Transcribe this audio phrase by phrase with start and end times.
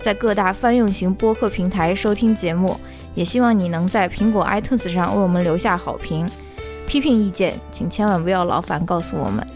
[0.00, 2.80] 在各大泛用型播客平台收听节目，
[3.14, 6.26] 也希望你能在苹果 iTunes 上为我们留下好评。
[6.86, 9.46] 批评意见，请千万不要劳烦告诉我们。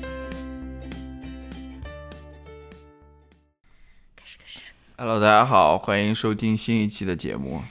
[4.15, 4.61] 开始开始。
[4.99, 7.63] Hello，大家好，欢迎收听新一期的节目。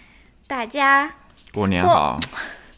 [0.47, 1.13] 大家
[1.53, 2.19] 过年好。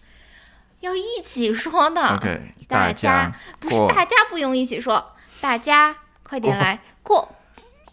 [0.81, 2.01] 要一起说的。
[2.15, 7.34] OK，大家不是大家不用一起说，大家快点来过。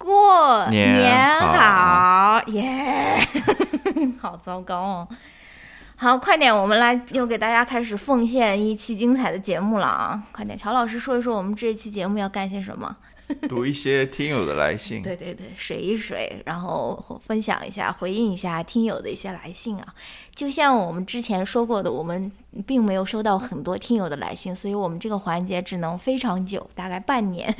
[0.02, 3.16] 过年好，耶！
[4.20, 5.08] 好糟糕哦。
[5.94, 10.20] 好，快点，我们来又给大家开始奉献一期精彩的节目了啊！
[10.32, 12.96] 快点，乔老师说一说我们这一期节目要干些什么？
[13.48, 15.00] 读一些听友的来信。
[15.00, 19.86] 对对对，水一水，然后分享一下，回应一下听友的一些来信啊。
[20.34, 22.30] 就像我们之前说过的，我们
[22.66, 27.54] 并没有收到很多听友的来信，所以我们这个环节只能非常久，大概半年。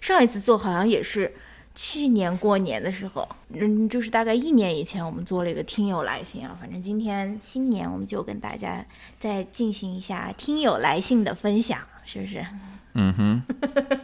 [0.00, 1.34] 上一次做好像也是。
[1.74, 6.56] 去年过年的时候，嗯，就是大概一年以前，我们做了一个听友来信啊。
[6.60, 8.84] 反正今天新年，我们就跟大家
[9.18, 12.44] 再进行一下听友来信的分享，是不是？
[12.94, 13.42] 嗯哼。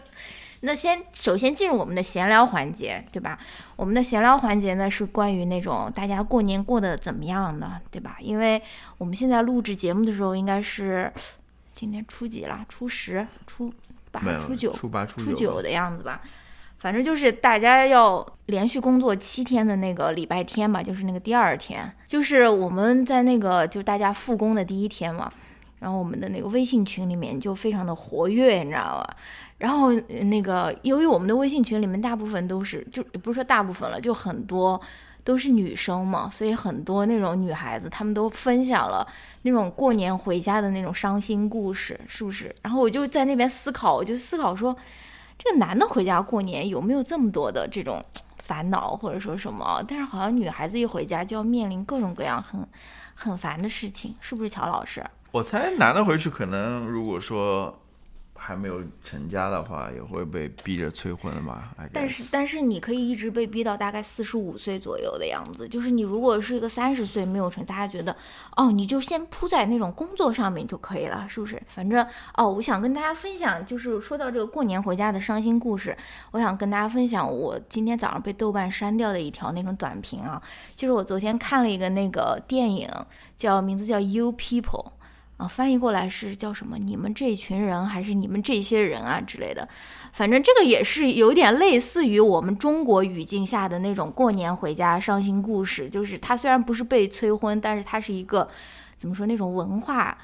[0.60, 3.38] 那先首先进入我们的闲聊环节，对吧？
[3.76, 8.16] 我们的闲聊环节呢是关于那种大家过年过得怎么样呢，对吧？
[8.20, 8.60] 因为
[8.96, 11.12] 我们现在录制节目的时候，应该是
[11.76, 12.66] 今天初几了？
[12.68, 13.72] 初十、初
[14.10, 16.22] 八、初九、初八、初九的样子吧。
[16.78, 25.32] 反正就是大家要连续工作七天的那个礼拜天吧，就是那个第二天，就是我们在那个就是大家复工的第一天嘛，
[25.80, 29.16] 然后我们的那个微信群里面就非常的活跃，你知道吧？
[29.58, 34.80] 然后那个由于我们的微信群里面大部分都是，就也不是说大部分了，就很多
[35.24, 39.04] 都是女生嘛，所以很多那种女孩子她们都分享了
[39.42, 42.54] 那种过年回家的那种伤心故事，是不是？
[42.62, 44.76] 然后我就在那边思考，我就思考说。
[45.38, 48.04] 这个男的回家过年有没有这么多的这种
[48.38, 49.82] 烦恼或者说什么？
[49.88, 52.68] 但是好像女孩子一回家就要面临各种各样很
[53.14, 55.04] 很烦的事情，是不是乔老师？
[55.30, 57.78] 我猜男的回去可能如果说。
[58.38, 61.74] 还没有成家的话，也会被逼着催婚吧？
[61.92, 65.68] 但是，但是你可以一直被逼到大概四十五岁左右的样子。
[65.68, 68.16] 就是你如果是一个三十岁没有成，大家觉得
[68.56, 71.60] 哦，你就先扑在那种工作上面就可以了，是不是？
[71.66, 72.06] 反正
[72.36, 75.94] 哦，我想跟大家分享，就是说到这个过年回家的伤心故事，
[76.30, 80.40] 我想跟大家分享我今天早上被豆瓣删掉的一条那种短评啊，
[80.76, 82.88] 就是我昨天看了一个那个电影，
[83.36, 84.84] 叫名字叫《You People》。
[85.38, 86.76] 啊，翻译过来是叫什么？
[86.76, 89.66] 你们这群人还是你们这些人啊之类的，
[90.12, 95.88] 反正这个也是有点类似于我们中国语境下的那种过年回家伤心故事。
[95.88, 98.46] 就是他虽然不是被催婚，但是他是一个
[98.98, 100.18] 怎么说那种文化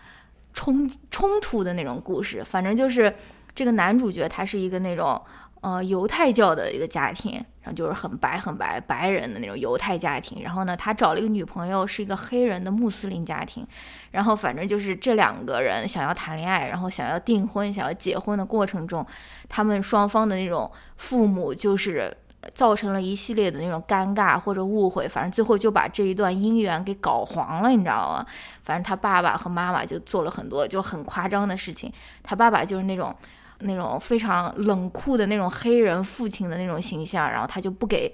[0.53, 2.45] 冲冲突的那种故事。
[2.45, 3.15] 反正就是
[3.55, 5.21] 这个男主角他是一个那种。
[5.61, 10.43] 呃，犹太教的一个家庭，然后就是很白很白白人的那种犹太家庭。
[10.43, 13.67] 然后呢，他找了一个女朋友，是一个黑人的穆斯林家庭。
[14.11, 19.05] 然后反正就是这两个人想要谈恋爱，然后想要订婚、想要结婚的过程中，
[19.49, 22.15] 他们双方的那种父母就是
[22.53, 25.09] 造成了一系列的那种尴尬或者误会。
[25.09, 28.27] 反正最后就把这一段姻缘给搞黄了，你知道吗？
[28.63, 31.91] 反正他爸爸和妈妈就做了很多就很夸张的事情。
[32.23, 33.17] 他爸爸就是那种。
[33.65, 38.13] 那种非常冷酷的那种黑人父亲的那种形象，然后他就不给，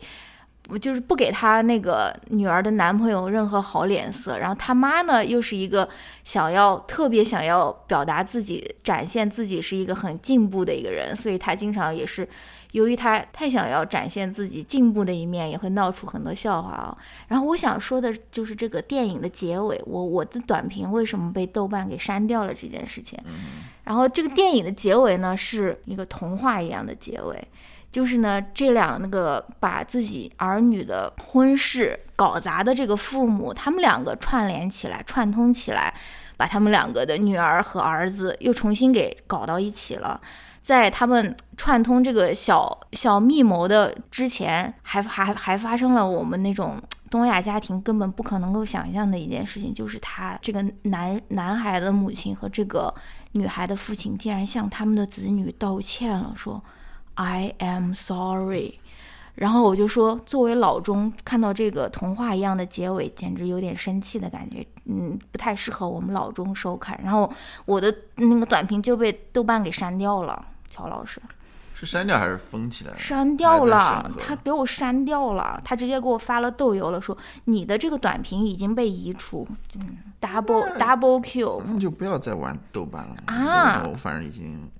[0.80, 4.38] 就是不给他那个女儿的男朋友任何好脸色。
[4.38, 5.88] 然后他妈呢，又是一个
[6.24, 12.28] 想要特别想要表达自己、展现自己是一个很进步的一个人，所以他经常也是。
[12.72, 16.96] 由于他太想要展现自己进步的一面，也会闹出很多笑话啊。
[17.26, 23.18] 然后我想说的就是这个电影的结尾，我我的短评为什么被豆瓣给删掉了这件事情。
[23.84, 27.48] 然后这个电影的结尾呢，是一个童话一样的结尾，
[27.90, 35.92] 就是呢这两那个把自己儿女的婚事搞砸的这个父母，他们两个串联起来、串通起来，
[36.36, 40.20] 把他们两个的女儿和儿子又重新给搞到一起了。
[40.62, 46.80] 在他们串通这个小小密谋的之前，还还还发生了我们那种
[47.10, 52.94] 东亚家庭根本不可能够想象的一件事情，就是他这个男男孩的母亲和这个
[53.32, 56.62] 女孩的父亲竟然向他们的子女道歉了，说
[57.14, 58.74] “I am sorry”。
[59.36, 67.00] 然后我就说，作为老中，看到这个童话一样的结尾，简直有点生气的感觉，嗯，不太适合我们老中收看。
[67.02, 67.32] 然后
[67.64, 71.22] 我的那个短评就被豆瓣给删掉了，乔老师
[71.80, 72.94] 是删掉还是封起来？
[72.98, 84.70] 删掉了他给我删掉了，他直接给我发了豆油了，说你的这个短评已经被移除，嗯，double double Q，那就不要再玩豆瓣了啊我反正已经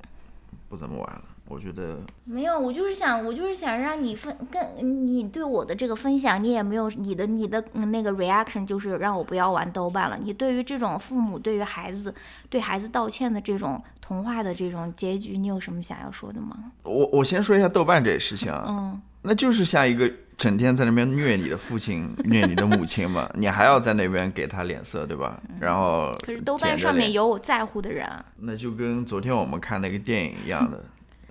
[0.69, 1.23] 不怎么玩了。
[1.50, 4.62] 我觉得没有，我就是想，我就是想让你分跟
[5.05, 10.17] 你对我的这个分享，你也没有你的你的嗯那个 reaction，就是让我不要玩豆瓣了。
[10.23, 12.14] 你对于这种父母对于孩子
[12.49, 16.56] 对孩子道歉的这种童话的这种结局，你有什么想要说的吗？
[16.85, 20.08] 我我先说一下豆瓣这事情啊，嗯，那就是像一个
[20.38, 25.41] 整天在那边虐你的父亲、虐你的母亲嘛，你还要在那边给他脸色，对吧？
[25.58, 30.82] 然后嗯可是豆瓣上面有我在乎的人啊，那就跟昨天我们看那个电影一样的，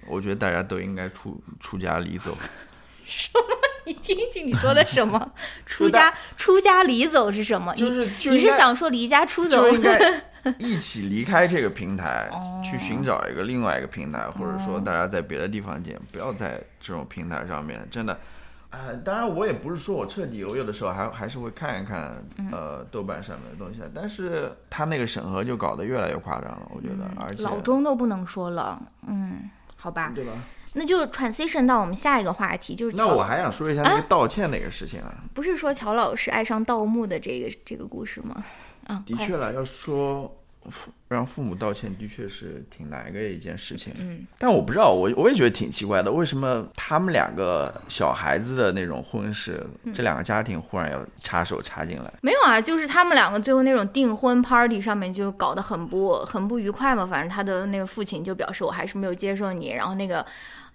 [0.09, 2.35] 我觉得大家都应该出出家离走。
[3.06, 3.39] 什么
[3.85, 5.31] 你听听你说的什么？
[5.65, 7.73] 出家出家离走是什么？
[7.75, 9.67] 就是你你是想说离家出走？
[9.69, 10.00] 应该
[10.59, 18.19] 一起离开这个平台，哦去寻找一个另外一个平台，或者说大家在别的地方见，不要在这种平台上面，真的。
[18.71, 29.50] 呃，当然我也不是说我彻底，我有的时候还还是会看一看嗯呃豆瓣上面的东西，但是他那个审核就搞得越来越夸张了，我觉得，而且嗯老钟都不能说了，嗯，
[29.80, 30.34] 好吧，对吧？
[30.74, 38.44] 那就 transition 到我们下一个话题，就是那我还想说一下那个道歉那个事情啊，不是说乔老师爱上盗墓的这个这个故事吗？
[38.86, 40.38] 啊，的确了，要说
[40.69, 43.94] 父让父母道歉，的确是挺难的一件事情。
[44.00, 52.13] 嗯，但我不知道，我我也觉得挺奇怪的，为什么他们两个小孩子的那种婚事，嗯这两个家庭忽然要插手插进来？
[52.21, 57.07] 没有啊，就是他们两个最后那种订婚 party 上面就搞得很不很不愉快嘛。
[57.07, 60.25] 反正他的那个父亲就表示我还是没有接受你，然后那个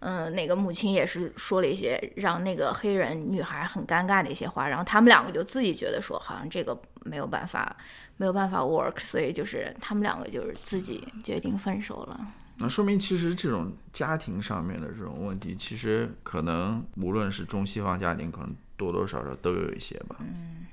[0.00, 7.74] 嗯、那个母亲也是说了一些让那个黑人女孩很尴尬的一些话，然后他们两个就自己觉得说好像这个没有办法
[8.16, 12.26] 没有办法 work，所以就是他们两个就是自己决定分手了。
[12.58, 20.16] 那说明其实这种家庭上面的这种问题，其实可能无论是中西方家庭，可能多多少少都有一些吧。
[20.20, 20.66] 嗯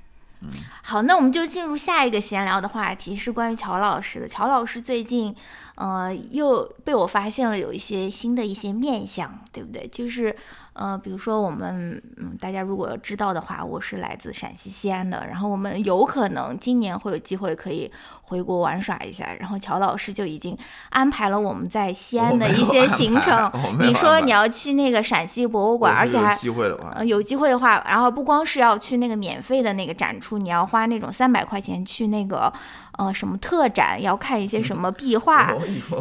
[0.82, 4.26] 好，那我们就进入下一个闲聊的话题，是关于乔老师的。
[4.26, 5.32] 乔老师最近，
[5.74, 9.88] 呃，又被我发现了有一些新的一些面相，对不对？
[9.88, 10.34] 就是，
[10.74, 17.90] 呃，比如说我们，嗯，大家如果知道的话，我是来自陕西西安的，然后我们有可能今年会有机会可以
[18.22, 20.56] 回国玩耍一下，然后乔老师就已经
[20.90, 32.52] 安排了我们在西安的一些行程 你说你要去那个陕西博物馆，而且还有机会的话呃，，有机会的话，然后不光是要去那个免费的那个展出，你要花那种三百块钱去那个
[32.98, 35.54] 呃什么特展，要看一些什么壁画，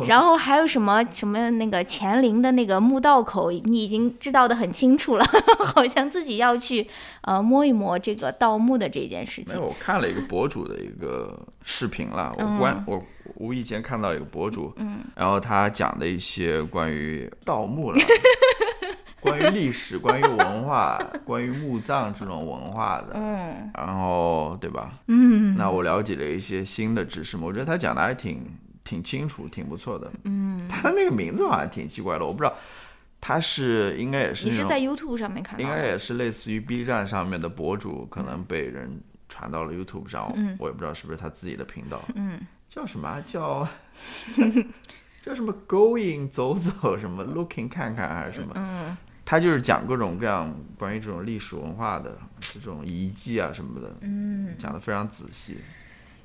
[0.08, 5.26] 然后还有什么什么那个乾陵的那个墓道口，你已经知道的很清楚了，
[5.66, 6.88] 好像自己要去
[7.22, 9.68] 呃摸一摸这个盗墓的这件事情没有，。
[9.68, 13.02] 我看了一个博主的一个视频啦，我关、我
[13.36, 17.98] 无意间看到一个博主，嗯，然后他讲的一些关于盗墓了，
[19.22, 23.72] 关于历史、 关于文化、关于墓葬这种文化的，嗯。
[23.76, 24.92] 然后对吧？
[25.08, 25.56] 嗯。
[25.56, 28.44] 那我了解了一些新的知识嘛，我觉得他讲的还挺
[28.84, 30.12] 挺清楚，挺不错的。
[30.24, 32.54] 嗯，他的那个名字好像挺奇怪的，我不知道。
[33.24, 35.60] 他是应该也是你是在 YouTube 上面看？
[35.62, 39.00] 应该也是类似于 B 站上面的博主，可能被人
[39.30, 40.56] 传到了 YouTube 上，嗯。
[40.60, 42.40] 我也不知道是不是他自己的频道，嗯。
[42.68, 43.22] 叫什么啊？
[43.24, 43.68] 叫
[45.22, 48.54] 叫什么？Going 走走什么？Looking 看看还是什么？
[48.56, 54.56] 嗯他就是讲各种各样关于这种历史文化的这种遗迹啊什么的，嗯。
[54.58, 55.58] 讲的非常仔细。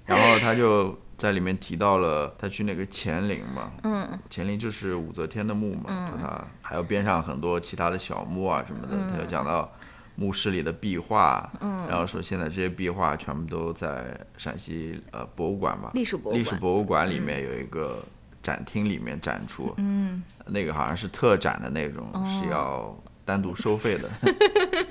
[0.05, 4.19] 然后他就在里面提到了他去那个乾陵嘛，嗯。
[4.31, 6.09] 乾陵就是武则天的墓嘛，嗯。
[6.09, 9.71] 说他还有边上很多其他的小墓啊什么的，他就讲到
[10.19, 16.61] 墓室里的壁画，嗯，然后说现在这些壁画全部都在陕西呃博物馆吧，历史博物历史馆。
[16.61, 18.03] 博物馆里面有一个
[18.43, 24.09] 展厅里面展出，嗯，那个好像是特展的那种，哦是要单独收费的，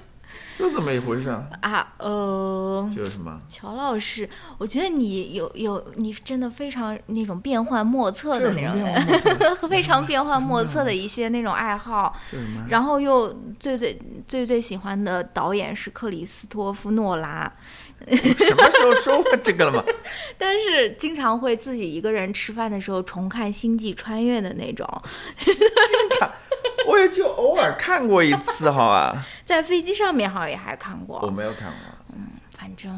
[0.57, 3.39] 就这么一回事啊，啊，呃，就是什么。
[3.49, 9.67] 乔老师，我觉得你有有你真的非常那种变幻莫测的那种变化莫测？
[9.67, 12.15] 非常变幻莫测的一些那种爱好？
[12.69, 17.51] 然后又最最最最喜欢的导演是克里斯托夫诺拉，
[18.07, 19.83] 什么时候说过这个了吗？
[20.37, 24.87] 但是经常会自己一个人吃饭的时候重看《星际穿越》的那种，
[25.39, 25.53] 经
[26.19, 26.29] 常
[26.87, 29.25] 我也就偶尔看过一次，好吧？
[29.45, 31.77] 在飞机上面好像也还看过我，没有看过。
[32.15, 32.91] 嗯反正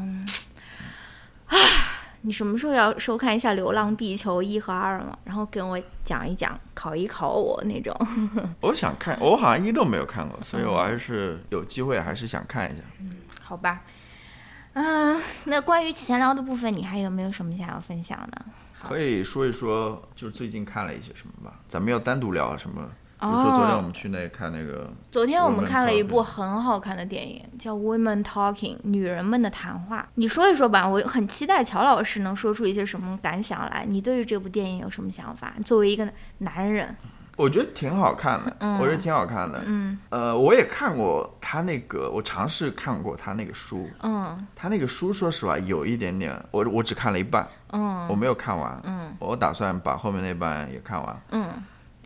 [1.46, 1.56] 啊，
[2.22, 5.18] 你什么时候要收看一下《流浪地球》一和二嘛？
[5.24, 7.94] 然后跟我讲一讲，考一考我那种。
[8.60, 12.82] 我想看，我好像一都没有看过，所以我还是有机会还是想看一下。
[13.00, 13.80] 嗯，好吧。
[14.80, 18.40] 嗯，那关于闲聊的部分，你还有没有什么想要分享的？
[18.80, 21.58] 可以说一说，就是最近看了一些什么吧。
[21.66, 22.88] 咱们要单独聊什么？
[23.18, 24.88] 比如说昨天我们去那看那个。
[25.10, 30.08] 昨天我们看了一部很好看的电影，叫《Women Talking》，女人们的谈话。
[30.14, 33.84] 你说一说吧，我很期待乔老师能说出一些什么感想来。
[33.84, 35.54] 你对于这部电影有什么想法？
[35.66, 36.08] 作为一个
[36.38, 36.94] 男人。
[37.38, 39.62] 我觉得挺好看的，我觉得挺好看的。
[39.66, 43.88] 嗯，呃，我也看过他那个，我尝试看过他那个书。
[44.02, 47.46] 嗯，他那个书，说实话有一点点，我我只看了一半。
[47.70, 48.80] 嗯，我没有看完。
[48.82, 51.22] 嗯，我打算把后面那半也看完。
[51.30, 51.46] 嗯，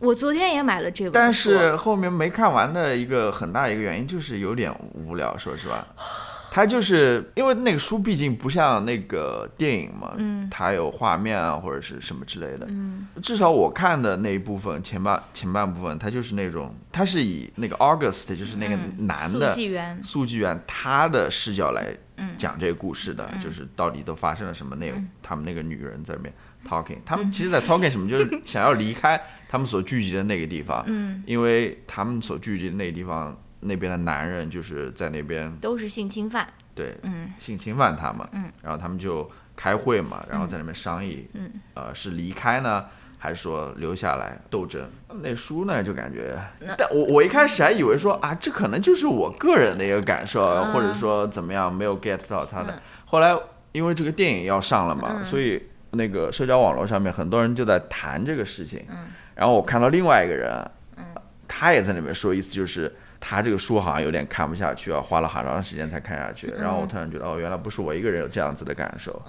[0.01, 5.83] 我昨天也买了这本，但是后面没看完的一个很大一个原因就是有点无聊，说实话。
[6.53, 22.29] 它就是因为那个书毕竟不像那个电影嘛，嗯，它有画面啊或者是什么之类的，嗯，至少我看的那一部分前半前半部分，它就是那种，它是以那个 August 就是那个男的速记员，速记员他的视角来嗯。
[22.37, 24.85] 讲这个故事的，就是到底都发生了什么，那
[25.23, 26.31] 他们那个女人在那边
[26.67, 29.19] talking，他们其实在 talking 什么，就是想要离开
[29.49, 33.35] 他们所聚集的那个地方，嗯，因为他们所聚集的那个地方。
[33.63, 42.85] 那边的男人就是在那边都是性侵犯，对，嗯，性侵犯他们，嗯，然后他们就开会嘛，然后在那边商议，嗯，呃，是离开呢，
[43.17, 44.87] 还是说留下来斗争？
[45.21, 46.37] 那书呢，就感觉，
[46.77, 50.41] 但我我一开始还以为说啊，这可能就是我个人的一个感受，
[50.73, 52.81] 或者说怎么样，没有 get 到他的。
[53.05, 53.37] 后来
[53.71, 60.51] 因为这个电影要上了嘛，所以那个社交网络上面很多人就在谈这个事情，嗯，然后我看到另外一个人，
[60.97, 61.05] 嗯，
[61.47, 62.93] 他也在那边说，意思就是。
[63.25, 66.47] 他这个书好像有点看不下去啊，花了好长时间才看下去。
[66.59, 69.21] 然后我突然觉得，哦，原来不是我一个人有这样子的感受。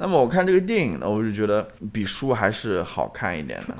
[0.00, 3.74] 那么我看这个电影呢，我就觉得比书还是好看一点的，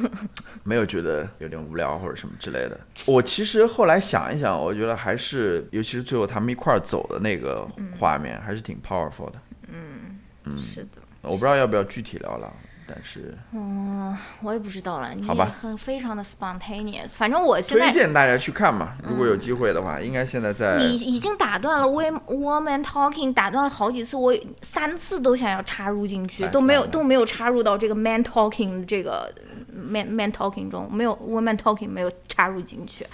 [0.64, 2.80] 没有觉得有点无聊或者什么之类的。
[3.06, 9.34] 我其实后来想一想，我觉得还是，尤其是最后他们一块儿走的那个画面，还是挺 powerful 的。
[9.68, 11.02] 嗯嗯，是的。
[11.20, 12.50] 我不知道要不要具体聊聊。
[12.94, 15.10] 但是，嗯，我也不知道了。
[15.26, 17.08] 好吧，很非常的 spontaneous。
[17.08, 20.76] 反正我现在推荐大家去看嘛，如果有机会的话，应该现在在。
[20.76, 29.32] 你已经打断了 woman talking，打断了好几次，我三次都想要插入进去，都没有都没有插入到这个 man talking 这个
[29.72, 33.06] man man talking 中，没有 woman talking 没有插入进去。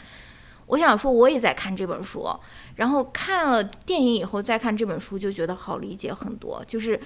[0.66, 2.28] 我想说，我也在看这本书，
[2.75, 7.00] 然后看了电影以后再看这本书，就觉得好理解很多，就是。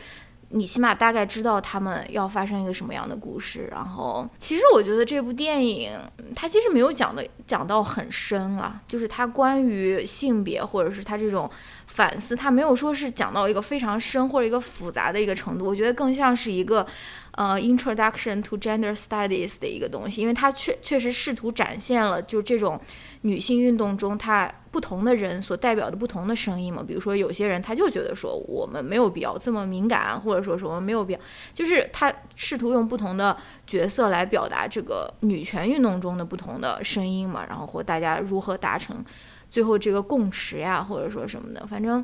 [0.54, 5.90] 你起码大概知道他们要发生一个什么样的故事，然后其实我觉得这部电影
[6.37, 11.50] 它其实没有讲的讲到很深啊，就是它关于性别或者是它这种
[11.87, 16.87] 反思，它没有说是讲到一个非常深或者一个复杂的一个程度，我觉得更像是一个
[17.33, 22.81] 呃 introduction to gender studies 的一个东西，因为它确确实试图展现了就这种
[23.23, 24.53] 女性运动中它。
[24.73, 31.21] 不同的人所代表的不同的声音嘛，比如说有些人他就觉得说我们没有必要这么敏感，或者说什么没有必要，
[31.53, 33.37] 就是他试图用不同的
[33.67, 39.05] 角色来表达这个女权运动中的不同的声音嘛，然后或大家如何达成
[39.51, 42.03] 最后这个共识呀，或者说什么的，反正，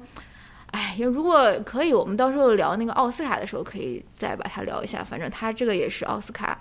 [0.73, 6.59] 哎，如果可以，我们到时候聊那个奥斯卡的时候可以再把它聊一下，反正他这个也是奥斯卡。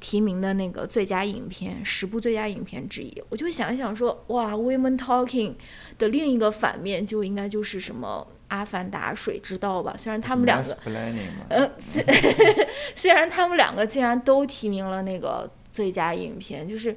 [0.00, 5.54] 提名的那个最佳影片，十部最佳影片之一，我就想一想说，哇，Women Talking
[5.98, 9.96] 的另一个反面就应该就是什么《阿凡达》《水之道》吧？
[9.98, 10.78] 虽然他们两个，
[11.48, 12.00] 呃，虽
[12.94, 16.96] 虽然他们两个竟然都提名了那个最佳影片，就是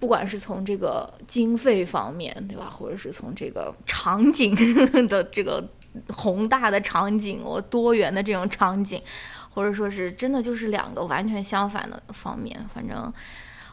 [0.00, 4.56] 不管是从这个经费方面，对吧，或者是从这个场景
[5.06, 5.64] 的这个
[6.12, 9.02] 宏大的场景，我多元的这种场景。
[9.54, 13.14] 或者说是真的就是两个完全相反的方面，反正，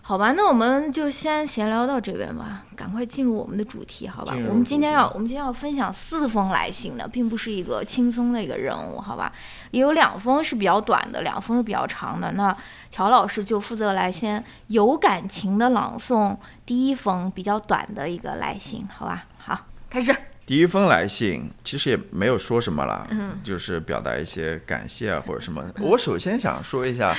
[0.04, 4.36] 好吧，那我们就先闲聊到这边吧，赶快进入我们的主题，好吧？
[4.48, 9.34] 我们今天要我们今天要分享四封来信的，并不是一个轻松的一个任务，好吧？
[9.72, 12.32] 也有两封是比较短的，两封是比较长的。
[12.34, 12.56] 那
[12.92, 19.25] 乔老师就负责来先有感情的朗诵第一封比较短的一个来信，好吧？
[19.40, 20.16] 好，开始。
[20.46, 23.08] 第一封来信其实也没有说什么了，
[23.44, 25.64] 就是表达一些感谢啊或者什么。
[25.80, 27.16] 我首先想说一下，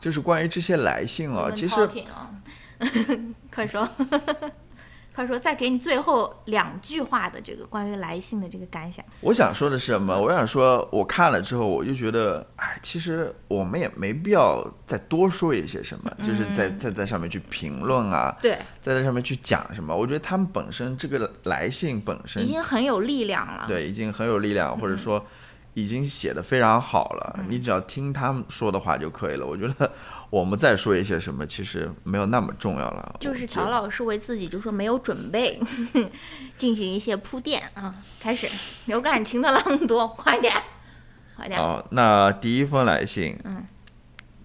[0.00, 1.88] 就是关于这些来信啊，其实，
[3.52, 3.88] 快说。
[5.18, 10.16] 他说：“再给你最后两句话的这个关于来信的这个感想。”我想说的是什么？
[10.16, 19.92] 我想说，我看了之后，我就觉得，哎，其实我们也没必要再多说一些什么，就是在在在上面去评论啊，对，在在上面去讲什么。
[19.92, 25.26] 我觉得他们本身这个来信本身已经很有力量了，对，已经很有力量，或者说。
[25.74, 29.46] 已经写的非常好了，你只要听他们说的话就可以了。
[29.46, 29.88] 我觉得
[30.30, 33.16] 我们再说一些什么，其实没有那么重要了。
[33.18, 35.58] 就是乔老师为自己就说没有准备，
[36.56, 37.94] 进行一些铺垫啊。
[38.20, 38.46] 开始
[38.86, 40.54] 有感情的朗读，快点，
[41.36, 41.58] 快点。
[41.58, 43.64] 好，那第一封来信，嗯，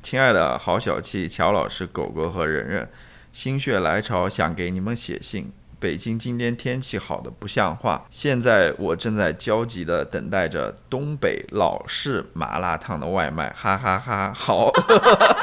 [0.01, 2.89] 亲爱的好小气乔老师、狗狗和人人，
[3.33, 5.51] 心血来潮想给你们写信。
[5.83, 14.31] 北京今天天气好的不像话，现在我正在焦急的等待着东北老式麻辣烫的外卖，哈哈哈！
[14.33, 14.71] 好，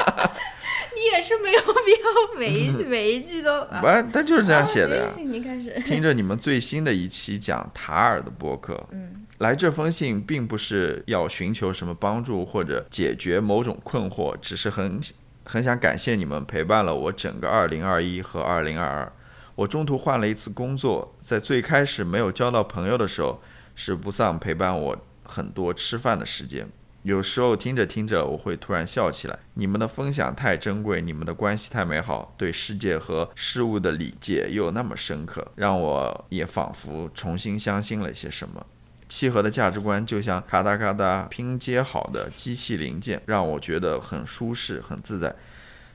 [0.95, 5.13] 你也是没有必要每一每一句都， 不，他就是这样写的呀。
[5.15, 14.99] 你开始听着你们最新的一期讲塔尔的播客，嗯，来这封信并不是要寻求什么帮助或者解决某种困惑，只是很
[15.45, 19.13] 很想感谢你们陪伴了我整个二零二一和二零二二。
[19.61, 23.39] 我中途换了一次工作，在最开始没有交到朋友的时候，
[23.75, 26.67] 是不丧陪伴我很多吃饭的时间。
[27.03, 29.37] 有时候听着听着，我会突然笑起来。
[29.53, 38.65] 你们的分享太珍贵，你们的关系太美好，对世界和事物的理解又那么深刻，让我也仿佛重新相信了些什么。
[39.07, 45.35] 契合的价值观就像咔嗒咔嗒拼接好的机器零件，让我觉得很舒适、很自在。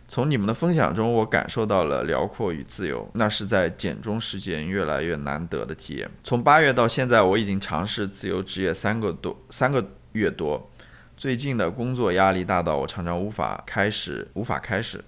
[0.08, 6.08] 从你们的分享中，我感受到了辽阔与自由，那是在简中时间越来越难得的体验。
[6.22, 10.70] 从八月到现在，我已经尝试自由职业三个多三个月多，
[11.16, 15.04] 最近的工作压力大到我常常无法开始，无法开始，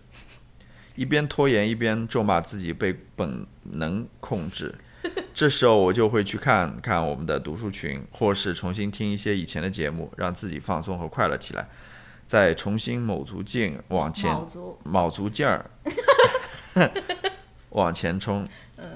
[0.97, 4.75] 一边拖延一边咒骂自己被本能控制。
[5.33, 11.69] 这时候我就会去看看我们的读书群，或是重新听一些以前的节目，让自己放松和快乐起来。
[12.29, 14.31] 再重新卯足劲往前，
[14.85, 15.65] 卯足劲儿
[17.71, 18.47] 往前冲，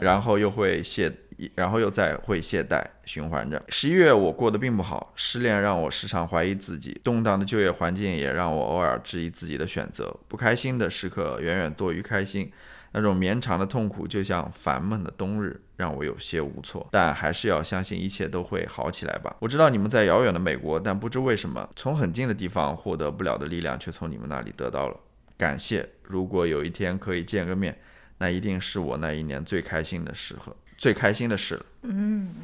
[0.00, 1.10] 然后又会懈，
[1.54, 3.62] 然后又再会懈怠，循环着。
[3.70, 12.52] 十一月我过得并不好，失恋让我时常怀疑自己，动荡的就业环境也让我偶尔质疑自己的选择，不开心的时刻远远多于开心。
[12.92, 16.86] 那种绵长的痛苦，就像烦闷的冬日，让我有些无措。
[16.92, 19.34] 但还是要相信一切都会好起来吧。
[19.40, 24.96] 我知道你们在遥远的美国，但不知为什么，从很近的地方获得不了的力量，却从你们那里得到了。
[25.36, 25.88] 感谢。
[26.02, 27.76] 如果有一天可以见个面，
[28.18, 31.66] 那一定是我那一年最开心的时候，最开心的事了。
[31.82, 32.34] 嗯，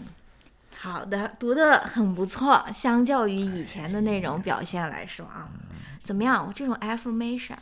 [0.74, 2.64] 好的，读的很不错。
[2.72, 5.48] 相较于以前的那种表现来说啊，
[6.02, 6.44] 怎么样？
[6.46, 7.56] 我这种 affirmation。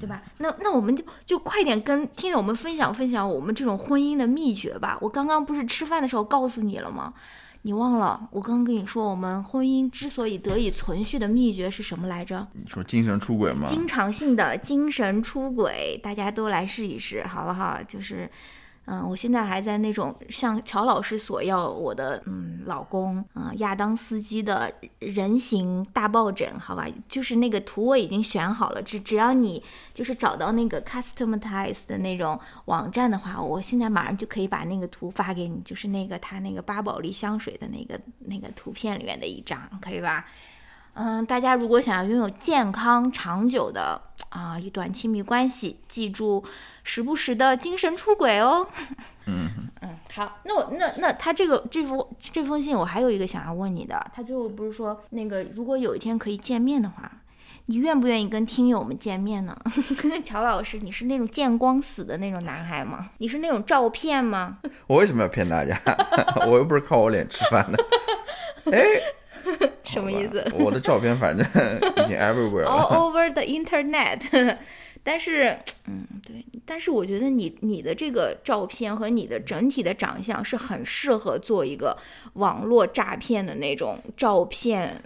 [0.00, 0.22] 对吧？
[0.38, 4.96] 那那我们就就快点跟听友们分享分享我们这种婚姻的秘诀吧。
[5.00, 7.12] 我刚刚不是吃饭的时候告诉你了吗？
[7.62, 8.28] 你忘了？
[8.32, 12.46] 我刚刚跟你说，我们婚姻之所以得以存续的秘诀是什么来着？
[12.52, 13.66] 你说精神出轨吗？
[13.68, 17.80] 经常性的精神出轨，大家都来试一试，好不好？
[17.86, 18.30] 就是。
[18.86, 29.62] 嗯，我现在还在那种向乔老师索要我的嗯老公啊亚当斯基的人形大抱枕，好吧，就是那个图我已经选好了，只只要你
[29.94, 40.26] 就是找到那个 customize 的那种网站的话，我现在马上就可以把那个图发给你，就是那个他那个巴宝莉香水的那个那个图片里面的一张，可以吧？
[40.94, 46.44] 嗯，大家如果想要拥有健康长久的啊一段亲密关系，记住
[46.84, 48.66] 时不时的精神出轨哦。
[49.26, 49.48] 嗯
[49.80, 57.10] 嗯，好，那我那那他这个这封这封信，我还有一个想要问你的，他最后不是说那个如果有一天可以见面的话，
[57.66, 59.56] 你愿不愿意跟听友们见面呢？
[60.22, 63.08] 乔老师，你是那种见光死的那种男孩吗？
[63.16, 64.58] 你是那种照片吗？
[64.86, 65.80] 我为什么要骗大家？
[66.46, 67.82] 我又不是靠我脸吃饭的。
[68.70, 68.82] 哎。
[69.84, 70.44] 什么意思？
[70.54, 71.46] 我的照片反正
[72.04, 72.70] 已经 everywhere 了。
[72.70, 74.20] All over the internet。
[75.04, 81.96] 但是，嗯，对，但是我觉得你你的这个照片和你的整体的长相是很适合做一个
[82.34, 85.02] 网络诈骗的那种照片。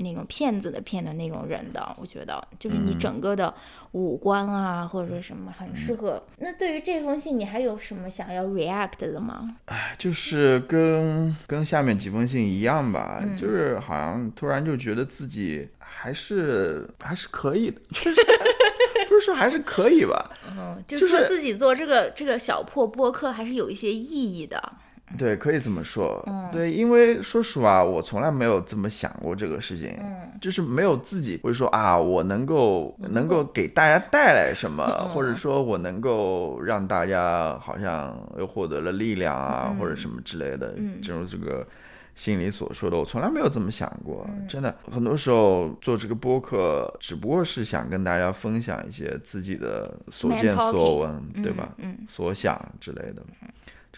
[0.00, 3.52] 那种骗子的骗的那种人的，我觉得就是你整个的
[3.92, 6.22] 五官啊，或者什么很适合。
[6.38, 9.56] 那对于这封信，你还有什么想要 react 的吗？
[9.66, 18.20] 哎，就是跟跟下面几封信一样吧，就是好像突然就觉得自己还是还是可以的，就是
[19.08, 20.30] 不是说还是可以吧？
[20.56, 24.72] 嗯，就是说自己做这个这个小破播客还是有一些意义的。
[25.18, 26.24] 对，可以这么说。
[26.52, 29.96] 对，因为说实话，我从来没有这么想过这个事情。
[30.00, 40.74] 嗯，就是没有自己会说啊，我能够能够给大家带来什么，或者说我能够让大家好像又获得了力量啊，或者什么之类的。
[40.76, 41.66] 嗯，正如这个
[42.14, 44.24] 心里所说的，我从来没有这么想过。
[44.48, 51.68] 真的，很多时候做这个播客，只不过是想跟大家分享一些自己的所见所闻，对吧？
[51.78, 53.22] 嗯，所想之类的。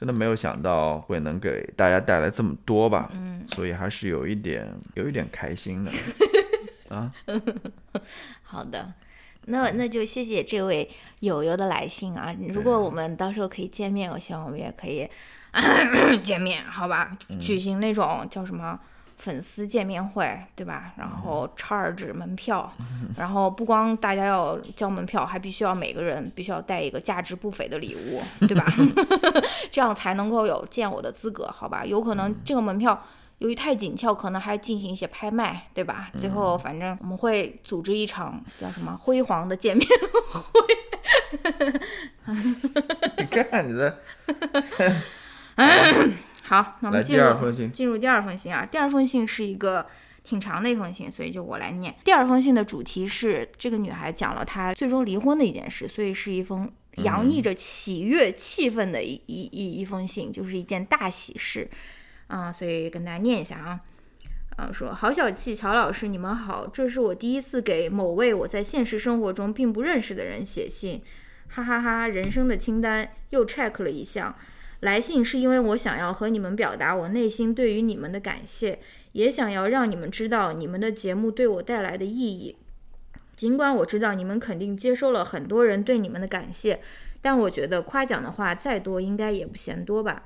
[0.03, 5.93] 真的没有想到会能给大家带来这么多吧，嗯，所以还是有一点有一点开心的
[6.91, 7.13] 啊。
[8.43, 8.93] 好的，
[9.45, 12.35] 那那就谢谢这位友友的来信啊。
[12.49, 15.09] 如果我们到时候可以见面，我希望我们也可以
[16.25, 17.17] 见面，好吧？
[17.41, 18.77] 举行那种叫什么？
[19.23, 20.93] 粉丝见面会，对吧？
[20.97, 22.69] 然后 charge 门票，
[23.17, 28.67] 然后不光大家要交门票，还必须要每个人必须要带一个价值不菲的礼物，对吧？
[29.71, 31.85] 这样才能够有见我的资格，好吧？
[31.87, 33.01] 有可能这个门票
[33.39, 36.11] 由于太紧俏，可能还进行一些拍卖，对吧？
[36.19, 39.87] 最后反正我们会组织一场叫什么辉煌的见面
[40.33, 40.61] 会。
[43.19, 43.99] 你看你的。
[46.53, 48.69] 好，那我们进入进入第二封信啊。
[48.71, 49.87] 第二封信是一个
[50.23, 51.95] 挺长的一封信，所以就我来念。
[52.05, 61.71] 第二封信的主题是这个女孩讲了她最终离婚的一件事，所以是一封洋溢着喜悦气氛的一一一一封信，就是一件大喜事
[62.27, 62.53] 啊。
[62.53, 63.81] 所以跟大家念一下啊，
[64.57, 71.01] 啊，说好小气，乔老师你们好，这是我第一次给某位我在现实生活中并不认识的人写信，
[71.49, 74.37] 哈哈哈，人生的清单又 check 了一项。
[74.83, 78.81] 来信是因为我想要和你们表达我内心对于你们的感谢，
[79.13, 82.57] 也想要让你们知道你们的节目对我带来的意义。
[83.37, 86.81] 尽管我知道你们肯定接收了很多人对你们的感谢，
[87.21, 90.25] 但我觉得夸奖的话再多应该也不嫌多吧。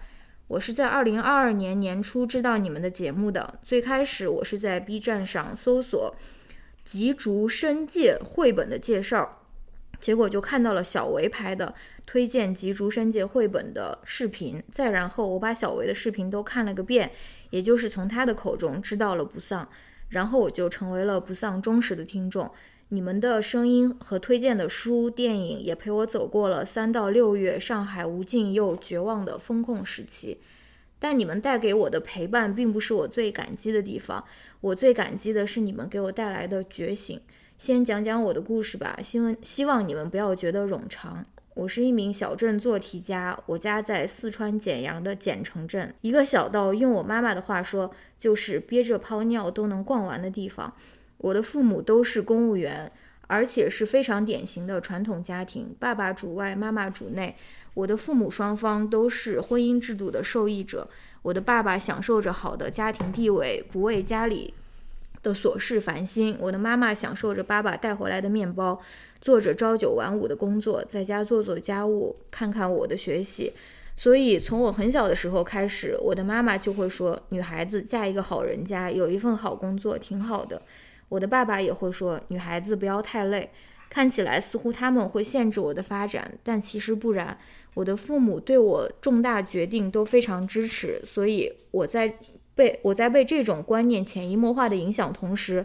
[0.49, 6.17] 我是在二零二二年年初知道你们的节目的，最开始我是在 B 站上搜索
[6.83, 9.43] 《吉竹伸介》绘本的介绍，
[10.07, 11.75] 结果就看到了小维拍的。
[12.07, 17.11] 推荐及竹伸介绘本的视频，再然后我把小维的视频都看了个遍，
[17.51, 19.69] 也就是从他的口中知道了不丧，
[20.11, 22.49] 然后我就成为了不丧忠实的听众。
[22.91, 30.41] 你们的声音和推荐的书、电影也陪我走过了三到六月上海无尽又绝望的风控时期。
[31.01, 34.25] 但你们带给我的陪伴并不是我最感激的地方，
[34.61, 37.21] 我最感激的是你们给我带来的觉醒。
[37.59, 41.25] 先讲讲我的故事吧，希望希望你们不要觉得冗长。
[41.55, 50.71] 我是一名小镇做题家，我家在四川简阳的简城镇，一个小到用我妈妈的话说，就是憋着泡尿都能逛完的地方。
[51.17, 52.93] 我的父母都是公务员，
[53.27, 57.35] 而且是非常典型的传统家庭，爸爸主外，妈妈主内。
[57.73, 60.87] 我的父母双方都是婚姻制度的受益者，
[61.23, 64.53] 我的爸爸享受着好的家庭地位，不为家里
[65.27, 68.81] 的琐事烦心；我的妈妈享受着爸爸带回来的面包。
[69.21, 73.53] 做着朝九晚五的工作，在家做做家务，看看我的学习。
[73.97, 80.63] 所以从我很小的时候开始，我的妈妈就会说：“女孩子嫁一个好人家，有一份好工作挺好的。”
[81.09, 83.51] 我的爸爸也会说：“女孩子不要太累。”
[83.89, 87.37] 看起来似乎他们会限制我的发展，但其实不然。
[87.75, 92.17] 我的父母对我重大决定都非常支持，所以我在
[92.57, 95.65] 被我在被这种观念潜移默化的影响同时，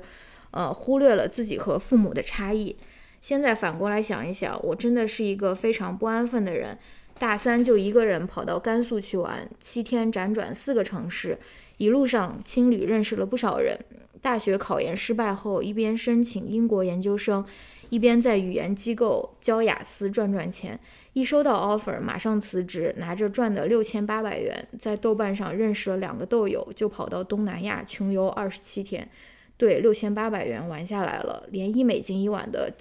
[0.51, 2.75] 呃，忽略了自己和父母的差异。
[3.21, 6.77] 现在反过来想一想，我真的是一个非常不安分的人。
[7.17, 11.37] 大三就一个人跑到甘肃去玩，七天辗转四个城市，
[11.77, 13.77] 一路上青旅认识了不少人。
[14.21, 17.45] 大学考研失败后，一边申请英国研究生，
[17.89, 20.79] 一边在语言机构教雅思赚赚钱。
[21.13, 29.09] 一收到 offer，马上辞职，拿着赚的六千八百元，在豆瓣上认识了两个豆友，就跑到东南亚穷游二十七天。
[29.57, 32.73] 对，六千八百元玩下来了，连一美金一晚的。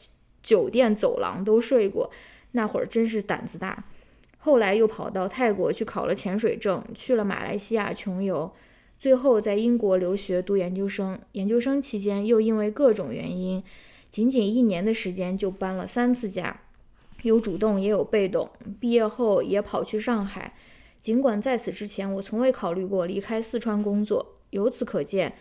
[0.43, 2.11] 酒店走廊都睡过，
[2.53, 3.85] 那会儿真是胆子大。
[4.39, 8.51] 后来又跑到泰国去考了潜水证，去了马来西亚穷游，
[8.99, 11.19] 最后在英国留学读研究生。
[11.33, 13.63] 研究生期间又因为各种原因，
[14.11, 16.63] 仅仅一年的时间就搬了三次家，
[17.23, 18.51] 有主动也有被动。
[18.79, 20.55] 毕业后也跑去上海，
[21.01, 24.37] 尽管在此之前我从未考虑过离开四川工作。
[24.51, 25.33] 由此可见。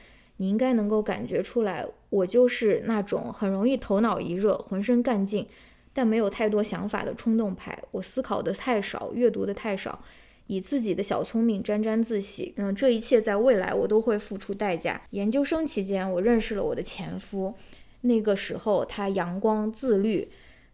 [0.41, 5.45] 你应该能够感觉出来，我就是那种很容易头脑一热、浑身干劲，
[5.91, 7.77] 但没有太多想法的冲动派。
[7.91, 10.01] 我思考的太少，阅读的太少，
[10.47, 12.53] 以自己的小聪明沾沾自喜。
[12.55, 15.01] 嗯，这一切在未来我都会付出代价。
[15.09, 17.53] 研究生期间，我认识了我的前夫，
[17.99, 20.29] 那个时候他阳光自律，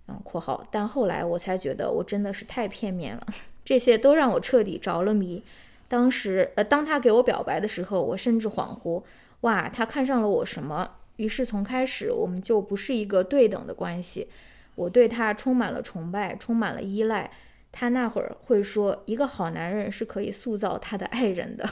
[0.08, 3.26] 嗯（括号），但后来我才觉得我真的是太片面了。
[3.66, 5.44] 这些都让我彻底着了迷。
[5.88, 9.04] 当时，呃，当他给我表白的时候，我甚至恍惚。
[9.42, 10.92] 哇，他看上了我什么？
[11.18, 14.28] 于是从开始我们就不是一个对等的关系。
[14.76, 17.32] 我对他充满了崇拜，充满了依赖。
[17.72, 21.70] 他那会儿会说，一个好男人是可以塑造他的爱人的。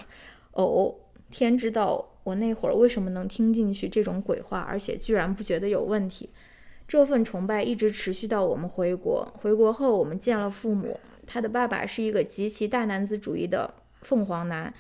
[0.51, 0.95] 哦，
[1.29, 6.29] 天知道我那会儿为什么能听进去这种鬼话，而且居然不觉得有问题。
[6.87, 9.33] 这份崇拜一直持续到我们回国。
[9.41, 10.99] 回国后，我们见了父母。
[11.25, 14.73] 他的爸爸是一个极其大男子主义的凤凰男，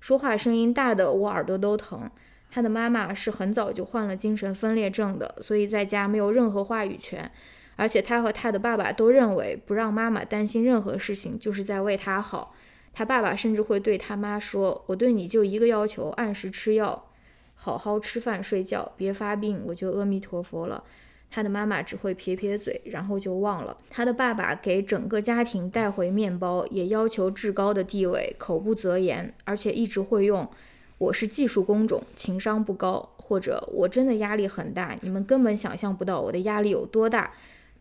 [0.00, 2.10] 说话声音大的我耳朵都疼。
[2.50, 7.30] 他的妈妈是很早就患了精神分裂症的，所以在家没有任何话语权。
[7.76, 12.54] 而且他和他的爸爸都认为，不让妈妈担心任何事情，就是在为他好。
[12.92, 17.06] 他爸爸甚至会对他妈说：“我对你就一个要求，按时吃药，
[17.54, 20.82] 好好吃饭睡觉，别发病，我就阿弥陀佛了。”
[21.30, 23.76] 他的妈妈只会撇撇嘴，然后就忘了。
[23.88, 30.48] 他的爸爸给整个家庭带回面包，也要求至高的地位，口不择言，而且一直会用
[30.98, 37.32] “我是技术工种，情商不高”或者“我真的压力很大，你们根本想象不到我的压力有多大”。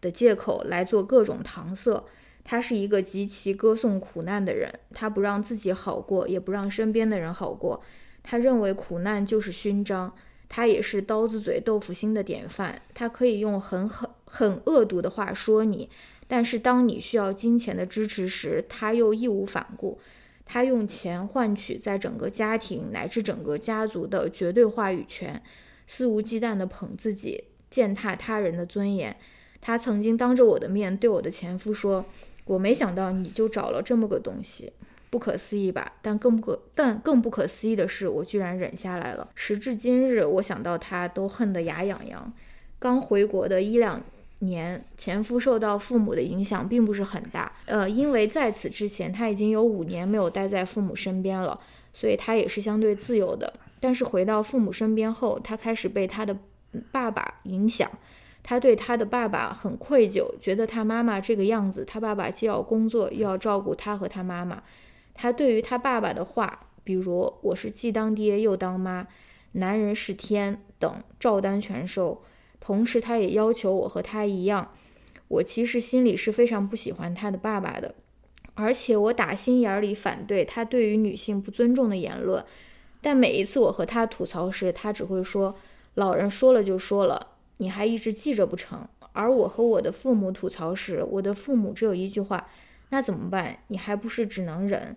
[0.02, 2.02] 的借口来做各种搪塞。
[2.46, 7.82] 他是一个极其歌颂苦难的人，他不让自己好过，也不让身边的人好过。
[8.24, 10.14] 他认为苦难就是勋章。
[10.50, 12.82] 他也是刀子嘴豆腐心的典范。
[12.94, 15.90] 他可以用很很很恶毒的话说你，
[16.28, 20.00] 但是当你需要金钱的支持时，他又义无反顾。
[20.52, 25.40] 他用钱换取在整个家庭乃至整个家族的绝对话语权，
[25.86, 29.16] 肆无忌惮地捧自己，践踏他人的尊严。
[29.62, 32.04] 他曾经当着我的面对我的前夫说
[32.46, 34.74] ：“我没想到你就找了这么个东西，
[35.10, 35.94] 不可思议吧？
[36.02, 39.28] 但更不可但更不可思议的是，我居然忍下来了。
[39.36, 42.32] 时至今日，我想到他都恨得牙痒痒。
[42.78, 44.02] 刚回国的一两
[44.40, 51.60] 年，前夫受到父母的影响并不是很大，呃，因为在此之前他已经有五年没有待在父母身边了，
[51.94, 53.52] 所以他也是相对自由的。
[53.80, 56.38] 但是回到父母身边后，他开始被他的
[56.92, 57.90] 爸爸影响。”
[58.42, 64.64] 他对他的爸爸很愧疚，觉得他妈妈这个样子，他爸爸既要工作又要照顾他和他妈妈。
[65.22, 69.06] 他对于他爸爸的话，比如“我是既当爹又当妈，
[69.52, 72.22] 男人是天”等，照单全收。
[72.62, 74.72] 同时，他也要求我和他一样。
[75.28, 77.96] 我其实心里是非常不喜欢他的爸爸的，
[78.54, 82.42] 而且我打心眼里反对他对于女性不尊重的言论。
[83.02, 85.54] 但每一次我和他吐槽时，他只会说
[85.96, 88.88] ：“老人说了就说了。”你还一直记着不成？
[89.12, 92.48] 而我和我的父母吐槽时，我的父母只有一句话
[92.90, 93.58] ：“那怎么办？
[93.68, 94.96] 你还不是只能忍。”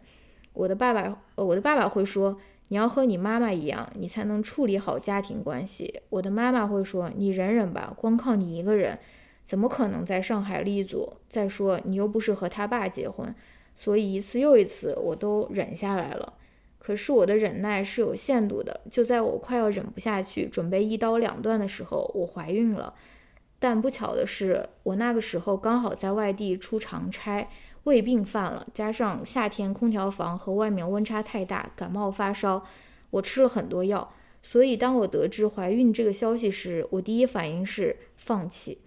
[0.54, 8.98] 我的爸爸，呃，我的爸爸会说：“你要和你妈妈一样，你才能处理好家庭关系。”我的妈妈会说：“你忍忍吧，光靠你一个人，
[9.46, 11.14] 怎么可能在上海立足？
[11.28, 13.34] 再说你又不是和他爸结婚。”
[13.74, 16.34] 所以一次又一次，我都忍下来了。
[16.78, 22.92] 可是我的忍耐是有限度的，就在我快要忍不下去，准备一刀两断的时候，我怀孕了。
[23.58, 27.48] 但不巧的是，我那个时候刚好在外地出长差，
[27.84, 32.64] 胃病犯了，加上夏天空调房和外面温差太大，感冒发烧，
[33.10, 34.12] 我吃了很多药。
[34.42, 38.78] 所以当我得知怀孕这个消息时，我第一反应是放弃，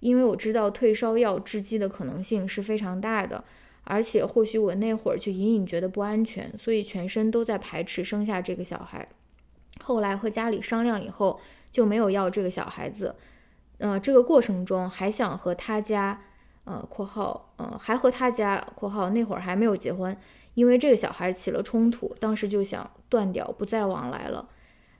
[0.00, 3.42] 因为我知道退烧药致畸的可能性是非常大的。
[3.84, 9.08] 而且或许我那会儿就隐隐觉得不安全，所以全身都在排斥生下这个小孩。
[9.82, 11.40] 后来和家里商量以后，
[11.72, 13.16] 就没有要这个小孩子。
[13.78, 16.22] 呃，这个过程中还想和他家，
[16.70, 20.16] 呃（括号）呃，还和他家（括号）那会儿还没有结婚，
[20.54, 24.48] 因为这个小孩起了冲突，当时就想断掉，不再往来了。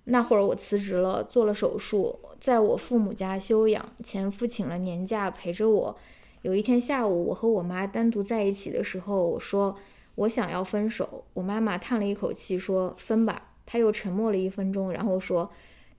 [0.04, 5.96] 那会儿我辞职了，做了手术，在我父母家休养，前夫请了年假陪着我。
[6.42, 9.76] 有一天下午，我和我妈单独在一起的时候，我说
[10.14, 11.24] 我想要分手。
[11.34, 15.50] 我妈妈叹了一口气说：“分吧。”她又沉默了一分钟，然后说：“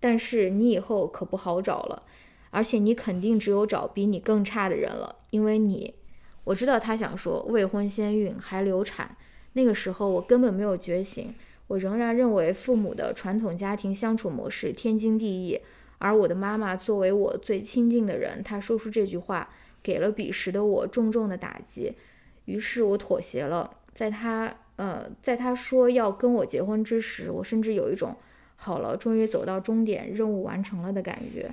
[0.01, 2.03] 但是你以后可不好找了，
[2.51, 5.95] 而且你肯定只有找比你更差的人了，因为你……
[6.43, 9.17] 我知道他想说未婚先孕还流产。
[9.53, 11.33] 那个时候我根本没有觉醒，
[11.67, 15.59] 我仍然认为父母的传统家庭相处模式天经地义。
[15.97, 19.49] 而我的妈妈作为我最亲近的人，她说出这句话。
[19.83, 21.91] 给了彼时的我重重的打击，
[22.45, 23.77] 于是我妥协了。
[23.95, 28.15] 在他呃，在他说要跟我结婚之时，我甚至有一种
[28.57, 31.51] 好了，终于走到终点，任务完成了的感觉。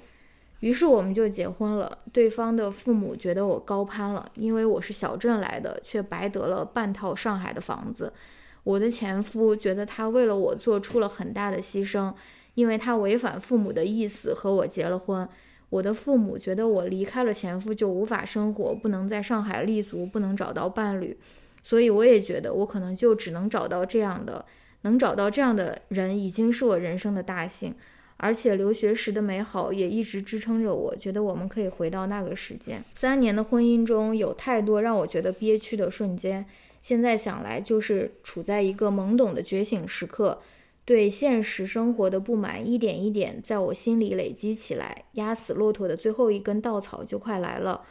[0.61, 1.99] 于是我们就结婚了。
[2.13, 8.13] 对方的父母觉得我高攀了，因为我是小镇来的，却白得了半套上海的房子。
[8.65, 12.13] 我的前夫觉得他为了我做出了很大的牺牲，
[12.55, 15.27] 因为他违反父母的意思和我结了婚。
[15.71, 21.17] 我的父母觉得我离开了前夫就无法生活，不能在上海立足，不能找到伴侣，
[21.63, 24.45] 所以我也觉得我可能就只能找到这样的，
[24.83, 27.75] 能找到这样的人已经是我人生的大幸，
[28.19, 32.83] 而且留学时的美好也一直支撑着我，觉得我们可以回到那个时间。
[32.95, 36.45] 三年的婚姻中有太多让我觉得憋屈的瞬间，
[36.83, 40.41] 现在想来就是处在一个懵懂的觉醒时刻。
[40.85, 47.83] 对现实生活的不满一点一点在我心里累积起来，压死骆驼的最后一根稻草就快来了。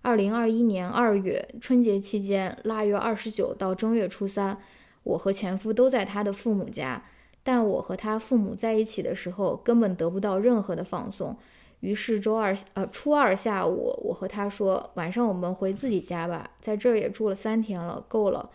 [0.00, 4.56] 二零二一年二月春节期间，腊月二十九到正月初三，
[5.02, 7.04] 我和前夫都在他的父母家。
[7.46, 11.36] 但我和他父母在一起的时候，根本得不到任何的放松。
[11.78, 18.50] 于是周二，呃，初二下午，我和他说，晚上我们回自己家吧，在这儿也住了三天了，够了，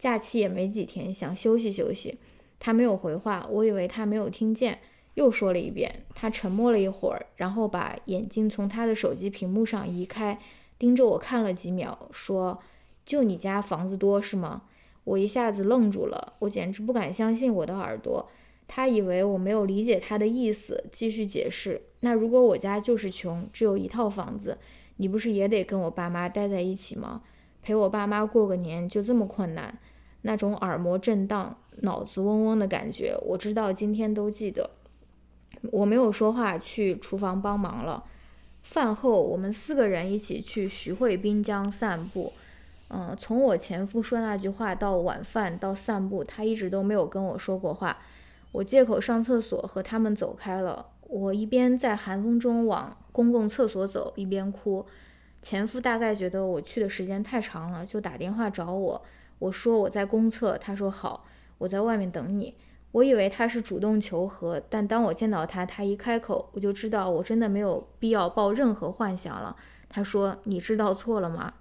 [0.00, 2.18] 假期也没几天，想休息休息。
[2.58, 4.80] 他没有回话，我以为他没有听见，
[5.14, 6.04] 又说了一遍。
[6.12, 10.40] 他沉默了一会儿，然后把眼睛从他的手机屏幕上移开，
[10.76, 12.58] 盯着我看了几秒，说
[13.06, 14.62] ：“就你家房子多是吗？”
[15.04, 18.28] 我一下子愣住了，我简直不敢相信我的耳朵。
[18.66, 24.56] 他以为我没有理解他的意思，继续解释：“那如果我家就是穷，只有一套房子，
[24.96, 27.22] 你不是也得跟我爸妈待在一起吗？
[27.62, 29.78] 陪我爸妈过个年就这么困难？”
[30.26, 34.70] 那种耳膜震荡、脑子嗡嗡的感觉，我知道今天都记得。
[35.70, 38.04] 我没有说话，去厨房帮忙了。
[38.62, 42.32] 饭后，我们四个人一起去徐汇滨江散步。
[42.96, 47.98] 嗯，从我前夫说那句话到晚饭到散步，他一直都没有跟我说过话。
[48.52, 50.86] 我借口上厕所和他们走开了。
[51.08, 54.86] 我一边在寒风中往公共厕所走，一边哭。
[55.42, 59.02] 前夫大概觉得我去的时间太长了，就打电话找我。
[59.40, 61.24] 我说我在公厕，他说好，
[61.58, 62.54] 我在外面等你。
[62.92, 69.56] 我以为他是主动求和，但当我见到他，他一开口，我就知道我真的没有必要抱任何幻想了。
[69.88, 71.54] 他说：“你知道错了吗？”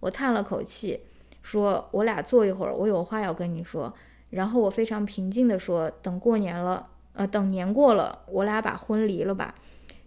[0.00, 1.00] 我叹了口气，
[1.42, 3.94] 说：“我俩坐一会儿，我有话要跟你说。”
[4.30, 9.54] 然后我非常平静地说：“等过年了，呃，等年过了，我俩把婚离了吧。”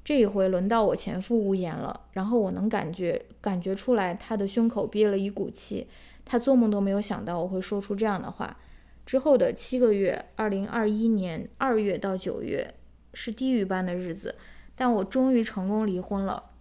[0.04, 5.88] 这一回轮到我前夫无言了，然后我能感觉感觉出来他的胸口憋了一股气。
[6.26, 8.58] 他做梦都没有想到我会说出这样的话。
[9.06, 12.74] 之后的七个月，二零二一年二月到九月
[13.14, 14.36] 是地狱般的日子，
[14.76, 16.52] 但我终于成功离婚了。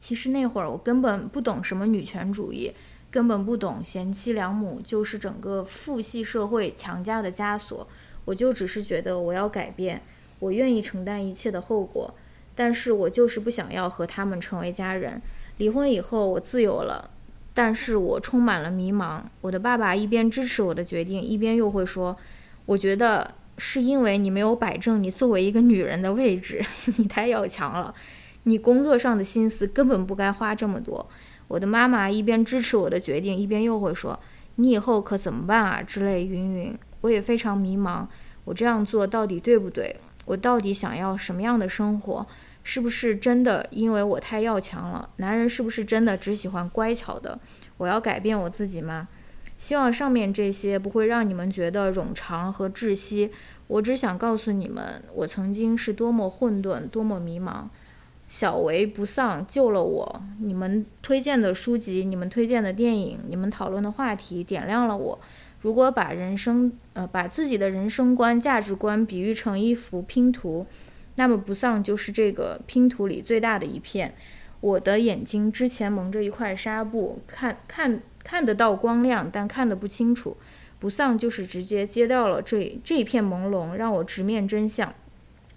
[0.00, 2.72] 其实那会儿我根本不懂什么女权主义，
[3.10, 7.86] 根本不懂贤妻良母就是整个父系社会强加的枷锁。
[8.24, 10.02] 我就只是觉得我要改变，
[10.38, 12.14] 我愿意承担一切的后果，
[12.54, 15.20] 但是我就是不想要和他们成为家人。
[15.58, 17.10] 离婚以后，我自由了。
[17.52, 19.20] 但是我充满了迷茫。
[19.40, 22.16] 我的爸爸一边支持我的决定，一边又会说
[22.64, 26.64] ：“我觉得是因为你没有摆正你作为一个女人的位置，
[26.96, 27.92] 你太要强了，
[28.44, 31.08] 你工作上的心思根本不该花这么多。”
[31.48, 34.18] 我的妈妈一边支持我的决定，一边又会说
[34.56, 36.78] ：“你以后可怎么办啊？”之类云云。
[37.00, 38.06] 我也非常迷茫，
[38.44, 39.96] 我这样做到底对不对？
[40.26, 42.26] 我到底想要什么样的生活？
[42.62, 45.08] 是不是真的因为我太要强了？
[45.16, 47.40] 男人是不是真的只喜欢乖巧的？
[47.78, 49.08] 我要改变我自己吗？
[49.56, 53.30] 希望上面这些不会让你们觉得冗长和窒息。
[53.66, 57.64] 我只想告诉你们，我曾经是多么混沌，多么迷茫。
[58.30, 60.22] 小维不丧救了我。
[60.38, 65.18] 你们推荐的书籍，你们推荐的电影，你们讨论的话题，点亮了我。
[65.62, 70.64] 如果把人生，呃，把自己的人生观、价值观比喻成一幅拼图。
[71.16, 74.14] 那么不丧就是这个拼图里最大的一片。
[74.60, 80.36] 我的眼睛之前蒙着一块纱布，看看看得到光亮，但看得不清楚。
[80.78, 84.94] 不丧就是直接揭掉了这这一片朦胧，让我直面真相。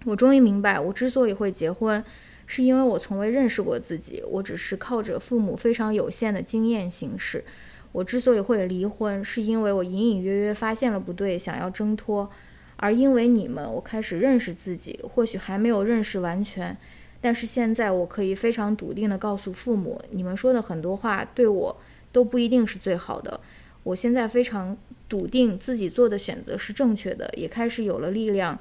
[0.05, 2.03] 我终于明白，我之所以会结婚，
[2.45, 7.43] 是因为我从未认识过自己，我只是靠着父母非常有限的经验行事。
[7.91, 12.29] 我之所以会离婚，是因为我隐隐约约发现了不对，想要挣脱。
[12.77, 16.75] 而因为你们，我开始认识自己，或许还没有认识完全，
[17.21, 21.77] 但是现在我可以非常笃定地告诉父母，你们说的很多话对我
[22.11, 23.39] 都不一定是最好的。
[23.83, 24.75] 我现在非常
[25.07, 28.59] 笃定自己做的选择是正确的，也开始有了力量，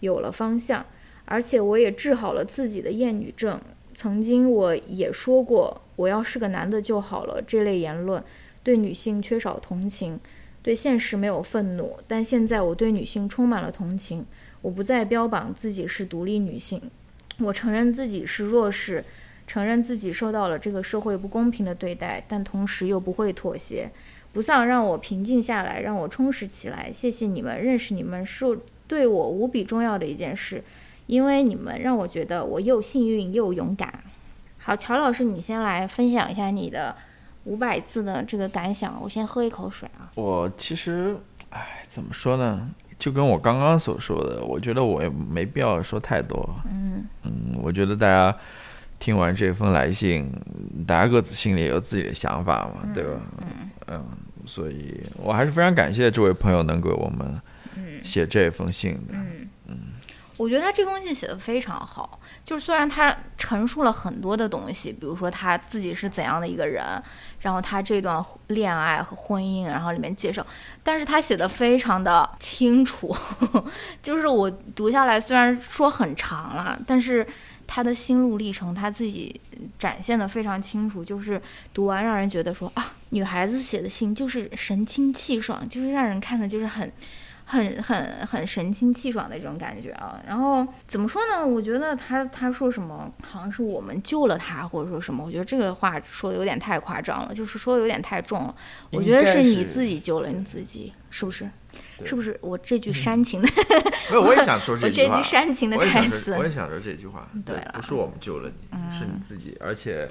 [0.00, 0.84] 有了方向，
[1.24, 3.60] 而且我也治好了自己的厌女症。
[3.94, 8.22] 曾经我也说过，我要是个男的就好了，这类言论
[8.62, 10.18] 对女性缺少同情。
[10.62, 14.24] 对现实没有愤怒，但现在我对女性充满了同情。
[14.62, 16.80] 我不再标榜自己是独立女性，
[17.38, 19.04] 我承认自己是弱势，
[19.46, 23.90] 承认自己受到了这个社会不公平的对待，但同时又不会妥协。
[24.32, 26.90] 不丧让我平静下来，让我充实起来。
[26.90, 28.58] 谢谢你们，认识你们是
[28.88, 30.64] 对我无比重要的一件事，
[31.06, 34.02] 因为你们让我觉得我又幸运又勇敢。
[34.58, 36.94] 好，乔老师，你先来分享一下你的。
[37.46, 40.08] 五百字的这个感想，我先喝一口水啊。
[40.14, 41.14] 我其实，
[41.50, 42.70] 哎，怎么说呢？
[42.98, 46.48] 就跟我刚刚所说的，我觉得我也没必要说太多。
[46.64, 48.34] 嗯嗯，我觉得大家
[48.98, 50.32] 听完这封来信，
[50.86, 53.20] 大家各自心里也有自己的想法嘛，对吧？
[53.42, 54.06] 嗯嗯，
[54.46, 57.38] 所以我还是非常感谢这位朋友能给我们
[58.02, 59.12] 写这封信的。
[59.12, 59.43] 嗯嗯，
[60.44, 66.84] 我觉得他这封信写的非常好，就是虽然他陈述了很多的东西，比如说他自己是怎样的一个人，
[67.40, 70.46] 然后他这段恋爱和婚姻，然后里面介绍，
[70.82, 73.16] 但是他写的非常的清楚，
[74.02, 77.26] 就是我读下来虽然说很长了，但是。
[77.66, 79.40] 他的心路历程，他自己
[79.78, 81.40] 展现的非常清楚，就是
[81.72, 86.92] 读完让人觉得说啊，女孩子写的信就是神清气爽，就是让人看的就是很、
[87.54, 90.20] 很、很、很神清气爽的这种感觉啊。
[90.26, 91.46] 然后怎么说呢？
[91.46, 98.54] 我觉得他他说什么，好像是我们救了他，或者说什么，我觉得这个话说的有点太夸张了，就是说的有点太重了。
[98.90, 101.48] 我觉得是你自己救了你自己，是不是？
[102.04, 103.48] 是不是我这句煽情的？
[104.10, 105.16] 没有，我也想说这句话。
[105.16, 107.26] 这句煽情的台词，我也想说这句话。
[107.44, 109.56] 对，不是我们救了你，是你自己。
[109.60, 110.08] 而且，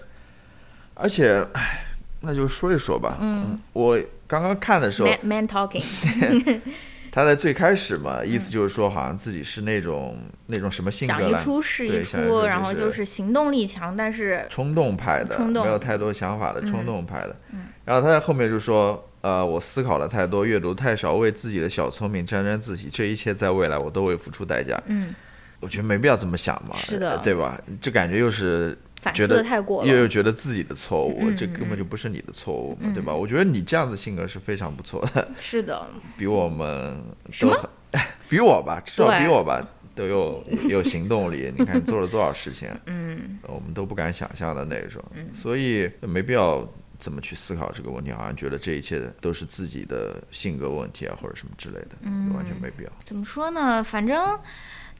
[0.93, 1.85] 而且，哎
[2.25, 3.17] 那就说一说吧。
[3.19, 5.83] 嗯，我刚刚看的时候，man talking。
[7.13, 17.35] 他在最开始嘛，意思就是说，好像自己是那种那种什么性格，想一出是一出，然后就是行动力强，但是冲动派的，没有太多想法的冲动派的。
[17.51, 19.07] 嗯，然后他在后面就说。
[19.23, 24.77] 呃，我思考了太多，阅读太少，为自己的小聪明沾沾自喜，这一切在未来我都会付出代价。
[24.87, 25.15] 嗯，
[25.61, 27.57] 我觉得没必要这么想嘛，是的，对吧？
[27.79, 28.77] 这感觉又是
[29.11, 33.13] 觉得太过，又又觉得自己的错误，这根本就不是你的错误嘛，对吧？
[33.13, 35.27] 我觉得你这样子性格是非常不错的。
[35.37, 35.87] 是的，
[36.17, 37.01] 比我们
[37.31, 37.69] 什么？
[38.29, 39.61] 比我吧，至少比我吧
[39.93, 41.53] 都有有行动力。
[41.57, 46.67] 你看你做了多少事情，嗯，我们都不敢想象的那种，所以没必要。
[46.99, 48.13] 怎么去思考这个问题？
[48.13, 51.97] 好像觉得这一切都是自己的性格问题啊，或者什么之类的，
[52.33, 52.89] 完全没必要。
[53.03, 53.83] 怎么说呢？
[53.83, 54.39] 反正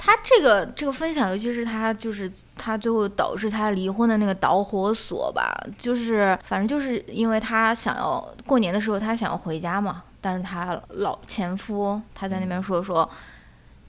[0.04, 13.10] 他这个这个分享，尤其是他就是他最后导致他离婚的那个导火索吧，就是反正就是因为他想要过年的时候他想要回家嘛，但是他老前夫他在那边说说。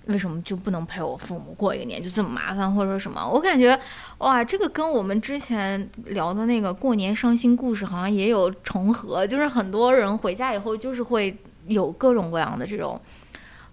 [0.08, 2.02] 为什么就不能陪我父母过一个年？
[2.02, 3.26] 就这么麻烦，或者说什么？
[3.26, 3.80] 我感觉，
[4.18, 9.26] 哇，这个跟我们之前聊的那个过年伤心故事好像也有重合。
[9.26, 11.34] 就是很多人回家以后，就是会
[11.68, 13.00] 有各种各样的这种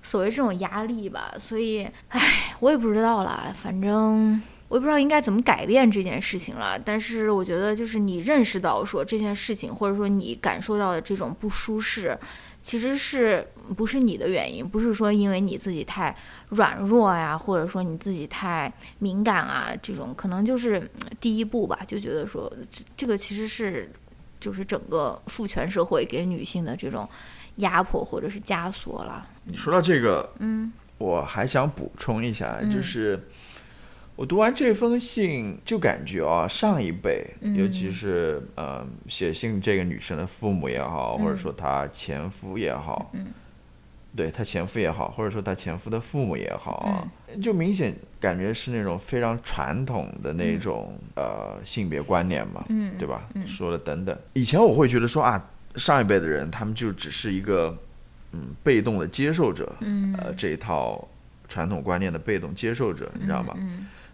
[0.01, 1.33] 所谓这种压力吧。
[1.37, 3.53] 所以，唉，我也不知道了。
[3.55, 6.79] 反正我也不知道应该怎么改变这件事情了。
[6.79, 12.17] 但是我觉得，就是你认识到说这件事情，或者说你感受到的这种不舒适。
[12.63, 13.43] 其实是
[13.75, 14.63] 不是你的原因？
[14.63, 16.15] 不是说因为你自己太
[16.49, 20.87] 软弱呀，或者说你自己太敏感啊，这种可能就是
[21.19, 23.91] 第一步吧，就觉得说这这个其实是
[24.39, 27.09] 就是整个父权社会给女性的这种
[27.61, 29.27] 压迫或者是枷锁了。
[29.45, 33.19] 你说到这个，嗯，我还想补充一下，就是。
[34.17, 43.11] 我读完这封信，就感觉啊，上一辈，尤其是呃，写信这个女生的父母也好，或者说她前夫也好，
[44.15, 47.07] 对她前夫也好，或者说她前夫的父母也好啊，
[47.41, 53.27] 就明显感觉是那种非常传统的那种呃性别观念嘛，嗯对吧？
[53.47, 57.77] 说的等等，以前我会觉得说啊，上一辈的人他们就只是一个
[58.31, 61.07] 嗯被动的接受者，嗯呃这一套
[61.47, 63.55] 传统观念的被动接受者，你知道吗？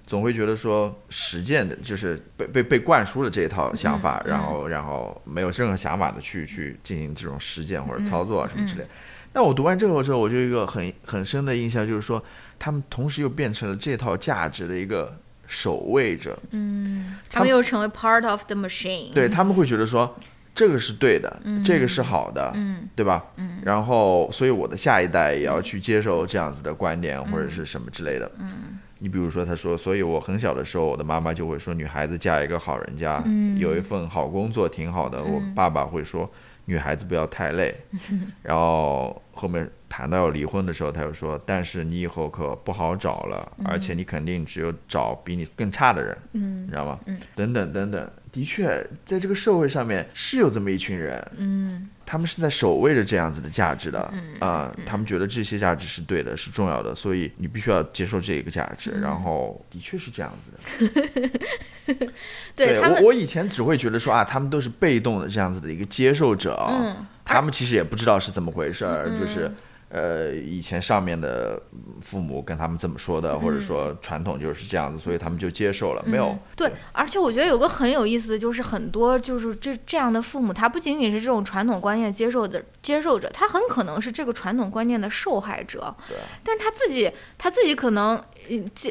[0.05, 8.87] 总会觉得说实践的就是被被被灌输了这一套想法，然后然后没有任何想法的去去进行这种实践或者操作啊什么之类。
[9.33, 12.23] 那我读完这个之后，我就一个很很深的印象就是说，
[12.57, 15.13] 他们同时又变成了这套价值的一个
[15.45, 16.39] 守卫者。
[16.51, 19.13] 嗯，他们又成为 part of the machine。
[19.13, 20.17] 对他们会觉得说
[20.57, 23.23] 这个是对的，这个是好的，嗯，对吧？
[23.35, 28.31] 嗯，然后所以我的下一代也要去接受这样子的观点或者是什么之类的。
[28.39, 28.79] 嗯。
[28.99, 33.23] 你比如说，他说，所以我很小的时候，我的妈妈就会说，女孩子嫁一个好人家，
[33.59, 35.23] 有一份好工作挺好的。
[35.23, 36.27] 我爸爸会说，
[36.65, 37.75] 女孩子不要太累。
[38.41, 46.99] 然后后面谈到要离婚的时候，他又说，但是你以后可不好找了，而且你肯定只有找比你更差的人，你知道吗？
[47.35, 51.31] 等等等等，的确，在这个社会上面是有这么一群人。
[51.37, 51.89] 嗯。
[52.09, 53.99] 他们是在守卫着这样子的价值的
[54.39, 58.91] 啊，他们觉得这些价值是对的，是重要的，所以你必须要接受这个价值。
[58.91, 62.07] 然后的确是这样子的。
[62.55, 69.51] 对我，我以前只会觉得说啊，他们都是被动的这样子的一个接受者啊，他们其实也不知道是怎么回事儿，就是。
[69.89, 71.61] 呃，以前上面的
[72.01, 76.03] 父母跟他们这么说的，或者说传统就是这样子，所以他们就接受了。
[76.05, 85.95] 没有对，而且我觉得有个很有意思的就是，很多就是这这样的父母，他不仅仅是这种传统观念接受的接受者，他很可能是这个传统观念的受害者。
[86.09, 88.21] 对，但是他自己他自己可能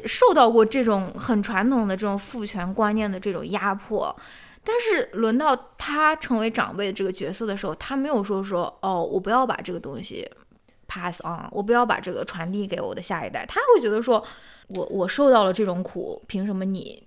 [0.06, 4.16] 受到过这种很传统的这种父权观念的这种压迫，
[4.64, 10.26] 但是轮到他成为长辈的这个角色的时候，他没有说说哦，我不要把这个东西。
[10.96, 13.44] Pass on，我不要把这个传递给我的下一代。
[13.46, 14.24] 他会觉得说，
[14.68, 17.02] 我我受到了这种苦，凭什么你？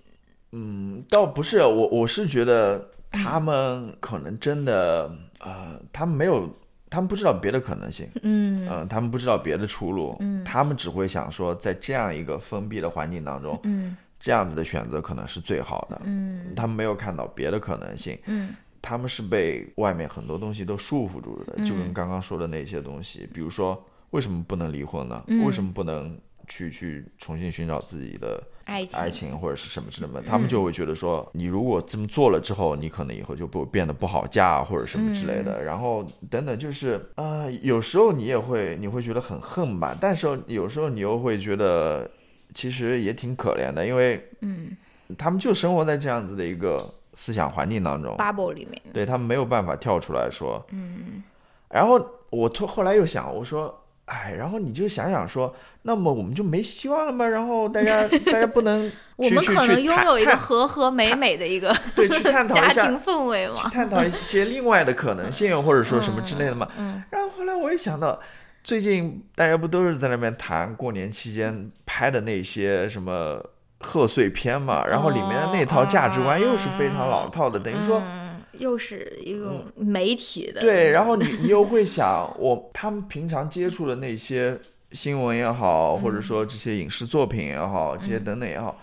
[0.52, 5.10] 嗯，倒不是，我我是觉得他们可能真的，
[5.40, 6.48] 呃，他们没有，
[6.88, 8.68] 他们不知道别的可能性，嗯。
[8.70, 10.44] 嗯、他们不知道别的出路，嗯。
[10.44, 13.96] 他们只会想说，在这样一个封闭的环境当中，嗯。
[14.18, 16.52] 这样子的选择可能是最好的，嗯。
[16.54, 18.54] 他们没有看到别的可能性，嗯
[18.90, 23.80] 他们是被外面很多东西都束缚住的，就跟刚刚说的那些东西，比如说
[24.10, 25.22] 为什么不能离婚呢？
[25.28, 25.44] 嗯。
[25.44, 26.18] 为什么不能
[26.48, 30.20] 去去重新寻找自己的爱情，爱情或者是什么之类的？
[30.22, 42.10] 他们就会觉得说，你如果这么做了之后，你可能以后就不变得不好嫁或者什么之类的，然后等等，就是啊、呃有时候你也会你会觉得很恨吧，但是有时候你又会觉得
[42.52, 44.76] 其实也挺可怜的，因为嗯。
[45.18, 46.78] 他们就生活在这样子的一个
[47.20, 51.22] 思想环境当中，bubble 里面，对他们没有办法跳出来说，嗯
[51.68, 52.00] 然后
[52.30, 57.26] 我突后来又想，我说，哎，然后你就想想说，那么我们就没希望了吗？
[57.26, 63.68] 然后大家 大家不能我们去去可能拥有一个和和美美的一个对去探讨一下 庭，氛围嘛。
[63.68, 66.66] 探讨一些另外的可能性，或者说什么之类的嘛。
[66.78, 68.18] 嗯然后后来我也想到，
[68.64, 73.44] 最近大家不都是在那边谈过年期间拍的那些什么
[73.80, 74.86] 贺岁片嘛？
[74.86, 78.00] 然后里面的那套价值观又是非常老套的，等于说。
[78.04, 84.58] 嗯，又是一个媒体的对，然后你你又会想，我他们平常接触的那些
[84.92, 88.78] 新闻也好，或者说这些影视作品也好，这些等等也好，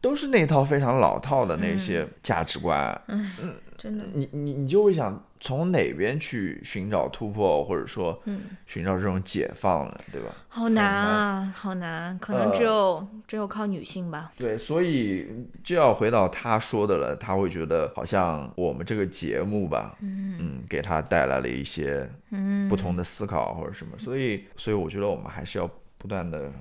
[0.00, 3.00] 都是那套非常老套的那些价值观。
[3.06, 3.30] 嗯
[3.76, 9.98] 真的，你你你就会想从哪边去寻找突破，或者说嗯，寻找这种解放呢？
[10.12, 10.28] 对吧？
[10.48, 14.30] 好难啊，好难，可能只有只有靠女性吧。
[14.36, 15.26] 对，所以
[15.64, 25.66] 就要回到他说的了，他会觉得好像我们这个节目吧，嗯给他带来了一些嗯不同的思考或者什么，所以所以我觉得我们还是要
[25.96, 26.52] 不断的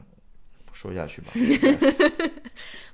[0.72, 1.32] 说下去吧。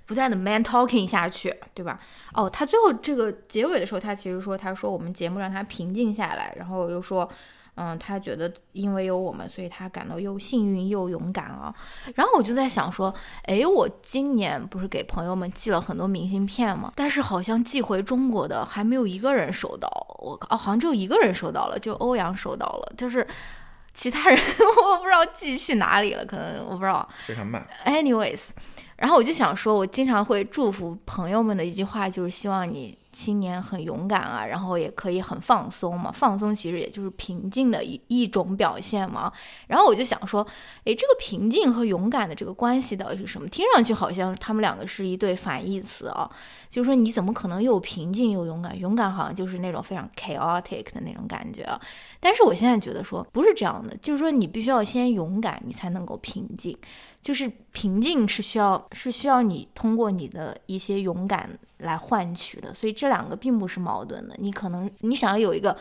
[0.06, 2.00] 不断的 man talking 下去，对吧？
[2.34, 7.28] 哦，他最后这个结尾的时候，他其实说，他说我们节目让他平静下来，然后又说，
[7.76, 11.74] 嗯，他觉得因为有我们，所以他感到又幸运又勇敢啊。
[12.14, 13.14] 然后我就在想说，
[13.46, 16.94] 诶，我今年不是给朋友们寄了很多明信片吗？
[16.96, 19.90] 但是好像寄回中国的还没有一个人收到，
[20.20, 23.28] 我哦，好像只有一个人收到了，就欧阳收到了，就是。
[23.96, 24.38] 其他人
[24.86, 27.08] 我不知道寄去哪里了，可能我不知道。
[27.26, 28.50] 非常慢，Anyways，
[28.98, 36.12] 然后我就想说，我经常会祝福朋友们的一句话，就是希望你青年很勇敢啊，然后也可以很放松嘛。
[36.12, 39.32] 放松其实也就是平静的一一种表现嘛。
[39.68, 40.46] 然后我就想说，
[40.84, 43.48] 诶，这个平静和勇敢的这个关系到底是什么？
[43.48, 46.30] 听上去好像他们两个是一对反义词啊。
[46.70, 48.78] 就是说，你怎么可能又平静又勇敢？
[48.78, 51.80] 勇敢好像就是那种非常 chaotic 的那种感觉啊。
[52.20, 56.78] 但是我现在觉得说不是这样的，就是说你必须要先勇敢，你才能够平静。
[57.26, 61.50] 就是平静是需要是需要你通过你的一些勇敢
[61.80, 64.36] 来换取的，所以这两个并不是矛盾的。
[64.38, 65.76] 你可能你想要有一个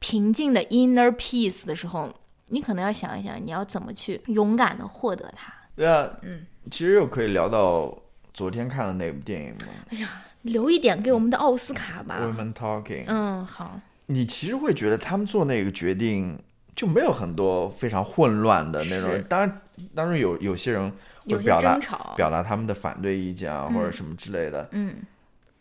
[0.00, 2.12] 平静的 inner peace 的时候，
[2.48, 5.54] 你可能要想一想你要怎么去勇敢的获得它。
[5.76, 7.96] 对啊，嗯，其实又可以聊到
[8.34, 10.08] 昨天看的那部电影嘛，
[10.42, 12.18] 留一点给我们的奥斯卡吧。
[12.20, 12.82] Women Talking》。
[13.06, 16.36] 嗯，好，你其实会觉得他们做那个决定
[16.78, 19.60] 就没有很多非常混乱的那种，当然，
[19.96, 20.92] 当然有有些人
[21.28, 21.76] 会表达。
[22.14, 24.94] 表达他们的反对意见啊，嗯或者什么之类的，嗯，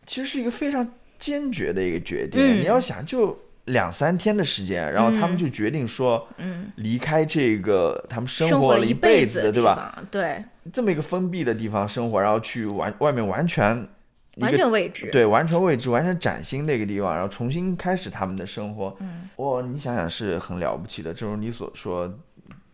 [0.05, 0.87] 其实是一个非常
[1.17, 2.39] 坚决的一个决定。
[2.39, 2.61] 嗯。
[2.61, 10.03] 你要想，就两三天的时间，然后他们就决定说，嗯，离开这个他们生活了一辈子的，对吧？
[10.11, 13.96] 对，这么一个封闭的地方生活，然后去完外面完全一
[14.41, 15.11] 完个全未知。
[15.11, 18.95] 对完全未知、完全崭新的一个地方，然后重新开始他们的生活。
[18.99, 21.13] 嗯，哇，你想想是很了不起的。
[21.13, 22.11] 正如你所说，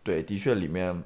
[0.02, 1.02] 对，的确里面，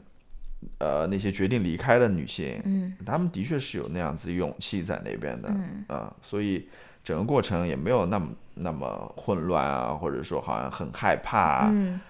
[0.79, 6.69] 呃，那些决定离开的女性，嗯她们的确是有那样子的勇气在那边的，嗯啊，所以
[7.05, 12.01] 整个过程也没有那么那么混乱啊，或者说好像很害怕、啊，嗯。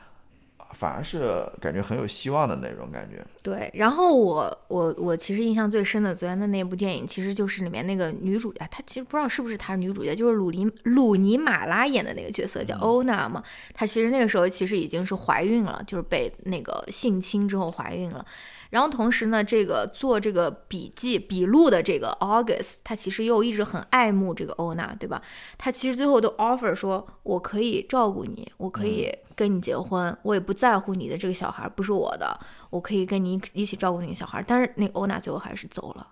[0.73, 3.25] 反而是感觉很有希望的那种感觉。
[3.43, 13.43] 对，然后我我我其实印象最深的昨天的那部电影，其实就是里面那个女主角，她其实不知道是不是她是女主角，就是鲁尼鲁尼马拉演的那个角色叫欧娜嘛，
[13.73, 18.25] 她其实那个时候其实已经是怀孕了，就是被那个性侵之后怀孕了。
[18.71, 25.23] 然后同时呢，这个做这个笔记笔录的这个 August，他其实又一直很爱慕这个欧娜，对吧？
[25.57, 32.39] 他其实最后都 offer 说，我可以照顾你，我可以跟你结婚，我也不在乎你的这个小孩不是我的，
[32.71, 34.45] 我可以跟你一起照顾那个小孩。
[34.47, 36.07] 但是那个欧娜最后还是走了。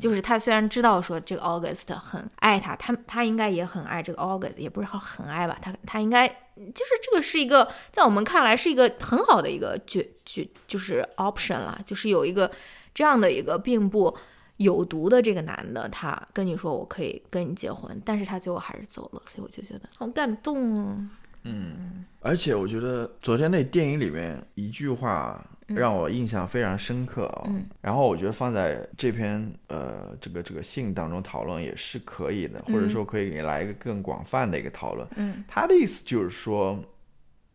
[0.00, 12.50] 就是他虽然知道说这个 August 很爱他，他他应该也很爱这个 August，也不是很很爱吧，他他应该就是这个是一个在我们看来是一个很好的一个决决就是 option 啦，就是有一个
[12.94, 14.16] 这样的一个并不
[14.58, 20.96] 有毒的这个男的，他跟你说我可以跟你结婚，但是他最后还是走了，所以我就觉得好感动啊。
[21.44, 27.64] 嗯，而且我觉得昨天那电影里面一句话让我印象非常深刻啊、嗯。
[27.80, 35.06] 然后我觉得放在这篇呃这个这个信当中讨论也是可以的，或者说可以给来一个更广泛的一个讨论。
[35.16, 35.42] 嗯。
[35.48, 36.78] 他的意思就是说，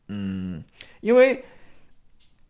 [0.07, 0.63] 嗯，
[1.01, 1.43] 因为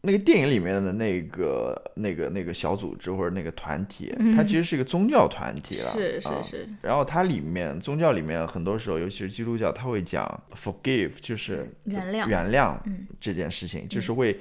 [0.01, 14.39] 那个电影里面的那个那个那个小组织或者那个团体，它其实是一个宗教团体了，是是啊是，然后它里面宗教里面很多时候，尤其是基督教，它会讲 forgive，就是原谅原谅嗯这件事情，就是会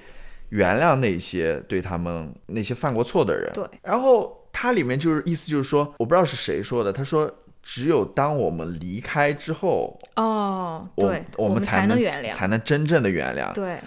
[0.51, 3.51] 原谅那些对他们那些犯过错的人。
[3.55, 13.79] 对，然后它里面就是意思就是说，我不知道是谁说的，他说只有当我们离开之后，哦，我对，我们才能能原谅，才能真正的原谅，对，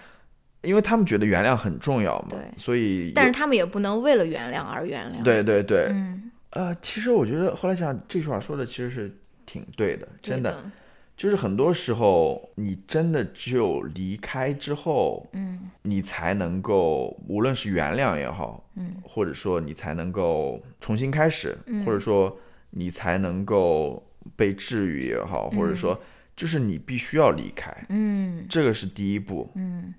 [0.62, 10.52] 因为他们觉得原谅很重要嘛，所以但是他们也不能为了原谅而原谅，，对对对，嗯，呃，其实我觉得后来想这句话说的其实是挺对的，真的。
[10.52, 10.72] 的，
[11.16, 15.70] 就是很多时候，你真的只有离开之后，嗯。
[15.82, 21.84] 你才能够，无论是原谅也好，嗯，或者说你才能够重新开始，嗯。
[21.84, 22.38] 或者说
[22.70, 24.06] 你才能够
[24.36, 26.00] 被治愈也好，或者说
[26.36, 28.46] 就是你必须要离开，嗯。
[28.48, 29.50] 这个是第一步。
[29.56, 29.94] 嗯，嗯，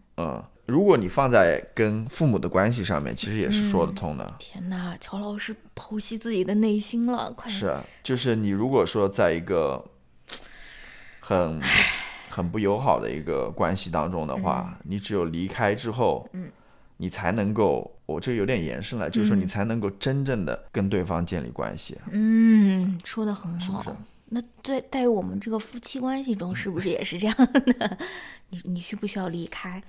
[0.67, 4.35] 如果你放在跟父母的关系上面，其实也是说得通的。
[4.39, 9.85] 天哪，乔老师剖析自己的内心了，快是啊，就是你如果说在一个
[11.19, 11.61] 很
[12.29, 16.49] 很不友好的一个关系当中的话，你只有离开之后，嗯，
[16.99, 21.99] 你才能够，我这有点延伸了，就是说嗯你才能够真正的跟对方建立关系。
[22.13, 23.59] 嗯，说的很好。
[23.59, 23.91] 是不是
[24.33, 27.99] 那在在于我们这个夫妻关系中，是不是也是这样的？
[28.51, 29.83] 你你需不需要离开，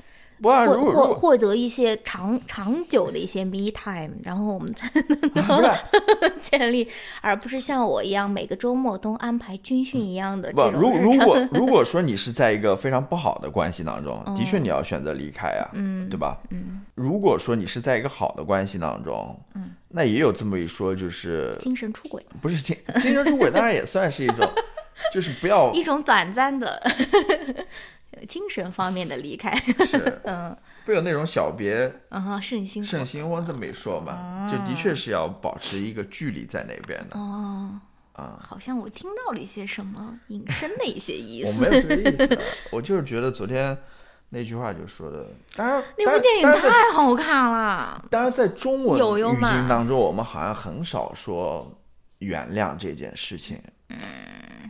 [0.50, 1.14] 获获如果如果。
[1.14, 5.72] 获得一些长长久的一些 me time，然后我们才能
[6.42, 6.88] 建立，
[7.22, 11.26] 而不是像我一样每个周末都安排军训一样的不这，种如如日程。
[11.26, 16.10] 果如果说你是在一个非常不好的关系当中， 的确你要选择离开啊，嗯。
[16.10, 16.38] 对吧？
[16.50, 24.40] 嗯，如果说你是在一个好的关系当中，嗯，那也有这么一说，就是精神出轨，不是精精神出轨，当然也算是一种，
[25.14, 26.82] 就是不要一种短暂的
[28.28, 29.56] 精神方面的离开。
[29.56, 30.56] 是 嗯
[30.86, 37.80] 不有那种小别嗯哼，是你辛苦胜新婚这么一说嘛，就的确是要保持一个距离在那边的哦。
[38.14, 38.40] 啊。
[38.42, 41.50] 好像我听到了一些什么隐身的一些意思。
[41.50, 42.40] 我没有这个意思，
[42.72, 43.78] 我就是觉得昨天
[44.30, 48.04] 那句话就说的，当然那部电影太好看了。
[48.10, 51.80] 当然在中文语境当中，我们好像很少说
[52.20, 53.62] 原谅这件事情。
[53.90, 53.98] 嗯，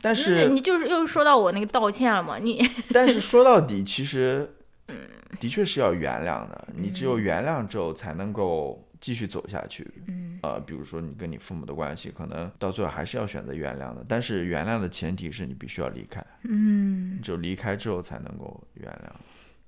[0.01, 2.37] 但是你就是又说到我那个道歉了嘛？
[2.39, 4.49] 你 但是说到底，其实，
[5.39, 6.67] 的确是要原谅的。
[6.75, 9.87] 你只有原谅之后，才能够继续走下去。
[10.07, 14.03] 嗯，呃，比如说你跟你父母的关系，可能到最后还是要选择原谅的。
[14.07, 19.11] 但是原谅的前提是你必须要离开，嗯只有离开之后才能够原谅。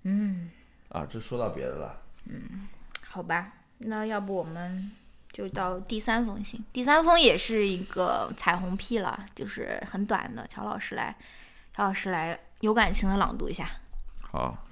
[0.03, 0.49] 嗯，
[0.89, 2.01] 啊，这说到别的了。
[2.25, 2.67] 嗯
[3.07, 4.89] 好吧，那要不我们
[5.34, 6.63] 就到第三封信。
[6.71, 10.45] 第三封也是一个彩虹屁了，就是很短的。
[10.47, 11.17] 乔老师来，
[11.75, 13.67] 乔老师来有感情的朗读一下。
[14.21, 14.65] 好，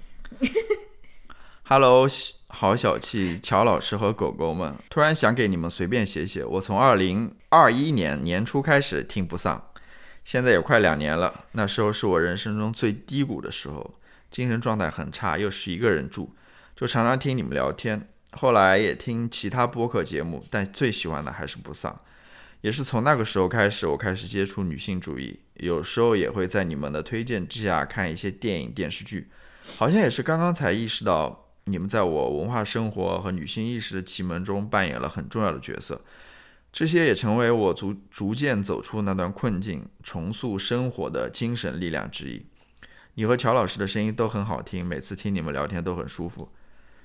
[1.64, 2.06] Hello，
[2.46, 6.44] 好小气，乔老师和狗狗们，突然想给你们随便写写。
[6.44, 9.70] 我从二零二一年年初开始听不丧，
[10.24, 11.44] 现在也快两年了。
[11.52, 13.94] 那时候是我人生中最低谷的时候，
[14.30, 16.30] 精神状态很差，又是一个人住，
[16.76, 18.08] 就常常听你们聊天。
[18.32, 22.00] 后来也听其他播客节目，但最喜欢的还是不丧。
[22.62, 29.28] 也是从那个时候开始，我开始接触女性主义，有时候也会在你们的推荐之下看一些电影电视剧。
[29.76, 36.00] 好像也是刚刚才意识到，你们在我文化生活和女性意识的启蒙中扮演了很重要的角色。
[36.72, 42.46] 这些也成为我逐逐渐走出那段困境、重塑生活的精神力量之一。
[43.14, 46.50] 你和乔老师的声音都很好听，每次听你们聊天都很舒服。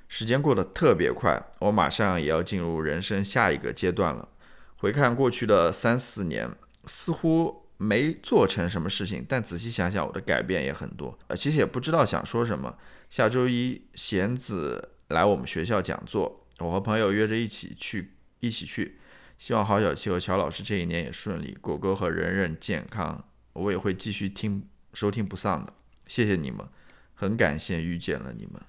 [0.08, 4.30] 时间过得特别快，我马上也要进入人生下一个阶段了。
[4.78, 6.50] 回看过去的三四年，
[6.86, 11.18] 似乎没做成什么事情，但仔细想想，我的改变也很多。
[11.28, 12.78] 呃，其实也不知道想说什么。
[13.10, 19.00] 下周一贤子来我们学校讲座，我和朋友约着一起去，一起去。
[19.38, 23.24] 希望郝小七和乔老师这一年也顺利，果果和人人健康。
[23.54, 25.74] 我也会继续听收听不丧的，
[26.06, 26.68] 谢谢你们，
[27.14, 28.62] 很感谢遇见了你们。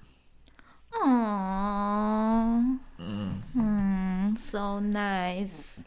[0.91, 2.63] 哦，
[2.97, 5.77] 嗯，嗯，so nice。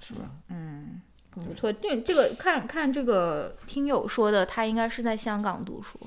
[0.00, 0.30] 是吧？
[0.48, 1.02] 嗯，
[1.34, 1.70] 很不错。
[1.72, 5.98] 这这个看看这个听友说的，他应该是在香港读书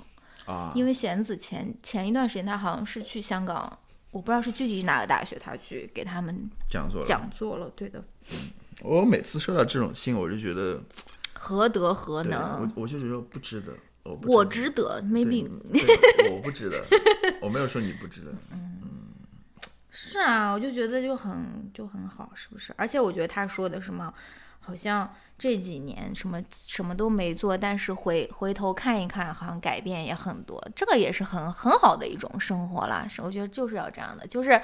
[0.46, 3.78] 啊，因为贤子前前一段时间他好像是去香港，
[4.10, 7.70] 我不知道是具体哪个大学，他去给他们讲座讲座了。
[7.76, 8.04] 对的。
[8.82, 10.82] 我每次收到这种信，我就觉得
[11.34, 12.62] 何德何能？
[12.76, 13.74] 我我就觉得不值得。
[14.04, 15.50] 我值得，maybe
[16.30, 16.84] 我不值得，
[17.42, 18.32] 我没有说你不值得。
[18.52, 19.10] 嗯，
[19.90, 22.74] 是啊，我就觉得就很就很好，是不是？
[22.78, 24.14] 而且我觉得他说的什么，
[24.60, 30.66] 好像这几年什么什么都没做，但是回回头看一看，好像改变也很多。
[30.76, 33.08] 这个也是很很好的一种生活啦。
[33.08, 34.62] 是，我觉得就是要这样的，就是。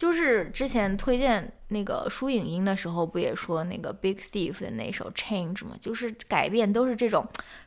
[0.00, 5.76] 就是之前推荐那个书影音的时候，不也说那个 Big Thief 的那首 Change 吗？
[5.78, 7.22] 就是改变都是这种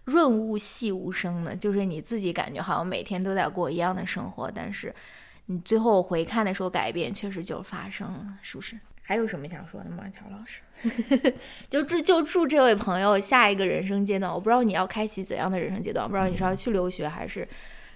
[0.06, 4.92] 润物细无声的，就是你自己感觉好像每天都在过一样的生活，但是
[5.46, 8.80] 你最后回看的时候，改变确实就发生了，是不是？
[9.04, 11.34] 还有什么想说的吗，乔老师？
[11.70, 17.48] 就祝就祝这位朋友下一个人生阶段，我不知道你要开启怎样的人生阶段，不知道你是要去留学还是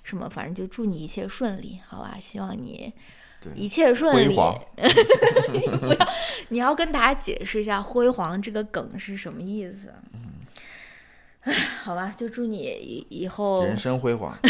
[0.03, 2.19] 什么，反正就祝你一切顺利，好吧？
[2.21, 2.93] 希望你。
[3.55, 4.35] 一切顺利。
[4.35, 6.07] 不要，
[6.49, 9.93] 你要跟大家解释一下“辉煌”这个梗是什么意思。
[10.13, 14.37] 嗯，好吧，就祝你以以后人生辉煌。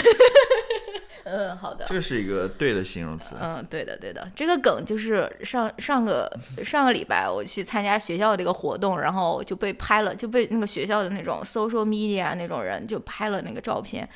[1.29, 1.85] 嗯，好的。
[1.89, 3.35] 这是一个对的形容词。
[3.41, 4.31] 嗯，对的，对的。
[4.33, 6.31] 这个梗就是上上个
[6.63, 14.07] 上个礼拜我去参加学校的一个活动，然后就被拍了，就被那个学校的那种 social media 那种人就拍了那个照片。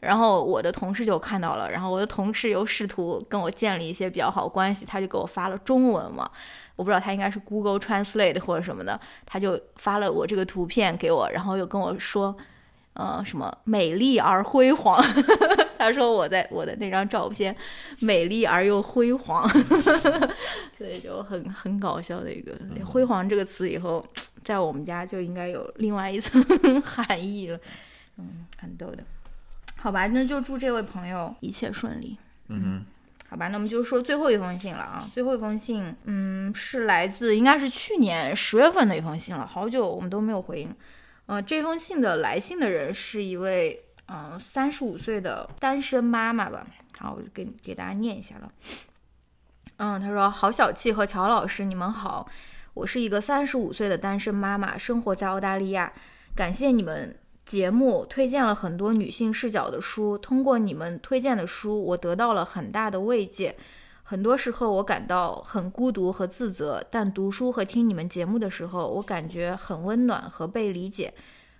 [0.00, 6.30] 然后我的同事就看到了，然后我的同事又试图跟我建立一些比较好关系，他就给我发了中文嘛，
[6.76, 12.34] 我不知道他应该是 Google Translate 或者什么的，他就发了我这个图片给我，然后又跟我说，
[12.94, 15.02] 呃，什么美丽而辉煌，
[15.78, 17.54] 他说我在我的那张照片
[18.00, 19.46] 美丽而又辉煌，
[20.78, 22.52] 所以就很很搞笑的一个
[22.86, 24.04] 辉煌这个词，以后
[24.42, 26.42] 在我们家就应该有另外一层
[26.82, 27.58] 含义了，
[28.16, 29.04] 嗯，很逗的。
[29.82, 32.18] 好吧，那就祝这位朋友一切顺利。
[32.48, 32.86] 嗯哼，
[33.30, 35.08] 好吧，那我们就说最后一封信了啊。
[35.14, 40.74] 最后一封信，嗯，是来自应该是去年十月份的一封信了，好久我们都没有回应。
[41.24, 46.66] 呃，这封信的来信的人是一位嗯三十五岁的单身妈妈吧。
[46.98, 48.52] 好，我就给给大家念一下了。
[49.78, 52.28] 嗯，他说：“郝小气和乔老师，你们好，
[52.74, 55.90] 我是一个三十五岁的单身妈妈，生活在澳大利亚，
[56.36, 57.16] 感谢你们。”
[57.50, 63.56] 节目推荐了很多女性视角的书，通过你们推荐的书，我得到了很大的慰藉。
[64.04, 71.12] 很多时候我感到很孤独和自责，但读书和听你们节目的时候，我感觉很温暖和被理解。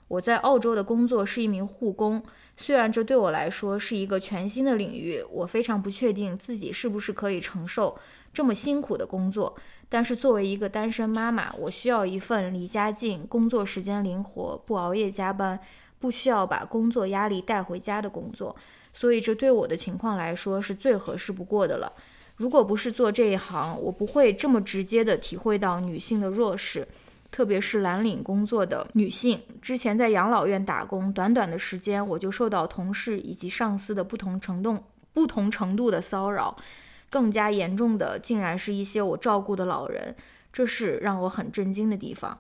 [0.07, 2.23] 我在澳洲的工作是一名护工，
[2.57, 7.99] 虽然这对我来说是一个全新的领域，我非常不确定自己是不是可以承受
[8.33, 9.57] 这么辛苦的工作。
[9.89, 15.59] 但是作为一个单身妈妈，我需要一份离家近、工作时间灵活、不熬夜加班。
[16.01, 18.57] 不需要把工作压力带回家的工作，
[18.93, 21.93] 所以这对我的情况来说是最合适不过的了。
[22.37, 26.89] 如果不是做这一行，我不会这么直接的体会到女性的弱势，
[27.31, 29.43] 特别是蓝领工作的女性。
[29.61, 34.79] 之前在养老院打工，短短的时间我就受到同事以及上司的不同程度、
[35.13, 36.57] 不同程度的骚扰，
[37.11, 40.17] 更加严重的竟然是一些我照顾的老人，
[40.51, 42.39] 这是让我很震惊的地方。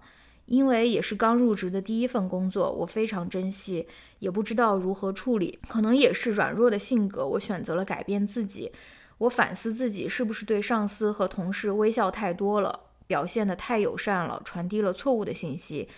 [0.50, 3.86] 因为也是刚入职的第一份工作，我非常珍惜，
[4.18, 5.60] 也不知道如何处理。
[5.68, 8.72] 可能也是软弱的性格，我选择了改变自己。
[9.18, 15.88] 我反思自己是不是对上司和同事微笑太多了，表现得太友善了，传递了错误的信息。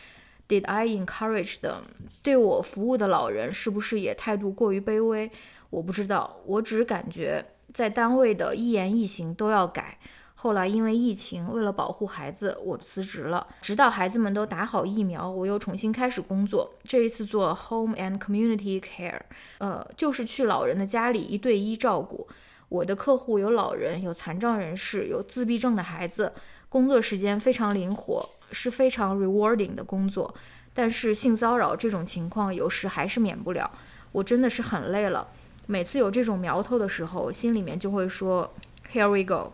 [0.46, 1.84] Did I encourage them？
[2.22, 5.30] 对我服务的老人是不是也态度过于卑微？
[5.70, 7.42] 我不知道，我只感觉
[7.72, 9.98] 在单位的一言一行都要改。
[10.42, 13.46] 后来因为疫情，为了保护孩子，我辞职了。
[13.60, 16.68] 直到孩子们都打好疫苗，我又重新开始工作。
[16.82, 19.20] 这一次做 home and community care，
[19.58, 22.26] 呃，就是去老人的家里一对一照顾。
[22.68, 26.32] 我的客户有老人，有残障人士，有自闭症的孩子。
[26.68, 30.34] 工作时间非常灵活，是非常 rewarding 的工作。
[30.74, 33.70] 但是性骚扰这种情况有时还是免不了。
[34.10, 35.28] 我真的是很累了。
[35.68, 38.52] 每次有这种苗头的时候，心里面就会说
[38.92, 39.52] ，Here we go。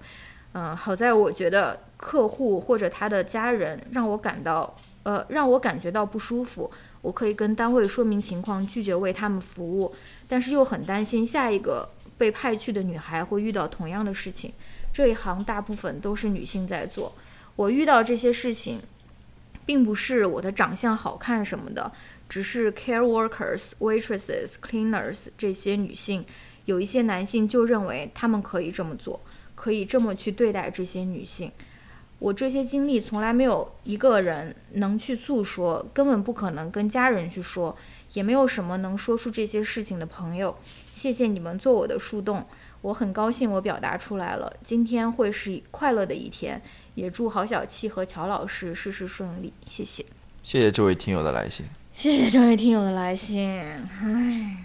[0.52, 6.70] 嗯，好在我觉得客户或者他的家人让我感到，呃，让我感觉到不舒服。
[7.00, 9.94] 我可以跟单位说明情况，拒绝为他们服务，
[10.26, 14.52] 但是又很担心下一个被派去的女孩会遇到同样的事情。
[14.92, 17.12] 这一行大部分都是女性在做，
[17.54, 18.80] 我遇到这些事情，
[19.64, 21.92] 并不是我的长相好看什么的，
[22.28, 26.24] 只是 care workers、waitresses、cleaners 这些女性，
[26.64, 29.20] 有一些男性就认为他们可以这么做。
[29.58, 31.50] 可以这么去对待这些女性，
[32.20, 37.76] 我这些经历从来没有一个人能去诉说，根本不可能跟家人去说，
[38.12, 40.56] 也没有什么能说出这些事情的朋友。
[40.94, 42.46] 谢谢你们做我的树洞，
[42.82, 44.56] 我很高兴我表达出来了。
[44.62, 46.62] 今天会是快乐的一天，
[46.94, 49.52] 也祝郝小七和乔老师事事顺利。
[49.66, 50.06] 谢谢，
[50.44, 51.66] 谢谢这位听友的来信。
[51.92, 53.50] 谢谢这位听友的来信。
[53.50, 54.64] 唉，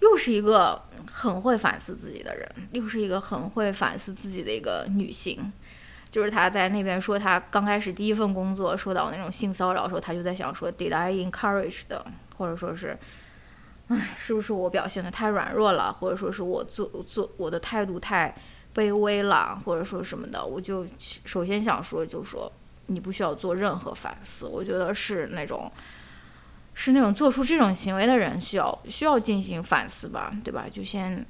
[0.00, 0.80] 又是一个
[1.10, 5.52] 很会反思自己的人，又是一个很会反思自己的一个女性。
[6.10, 12.04] 就是她在那边说，她刚开始第一份工作受到那种性骚扰的时候，她就在想说，Did I encourage 的，
[12.36, 12.98] 或者说是，
[13.88, 18.34] 唉，是不是我表现的太软弱了，或者说是我做做我的态度太
[18.74, 20.86] 卑微了，或者说什么的，我就
[21.24, 22.50] 首先想说，就说
[22.86, 25.70] 你不需要做任何反思，我觉得是那种，
[26.80, 30.64] 是那种做出这种行为的人需要需要进行反思吧，对吧？
[30.72, 31.26] 就先，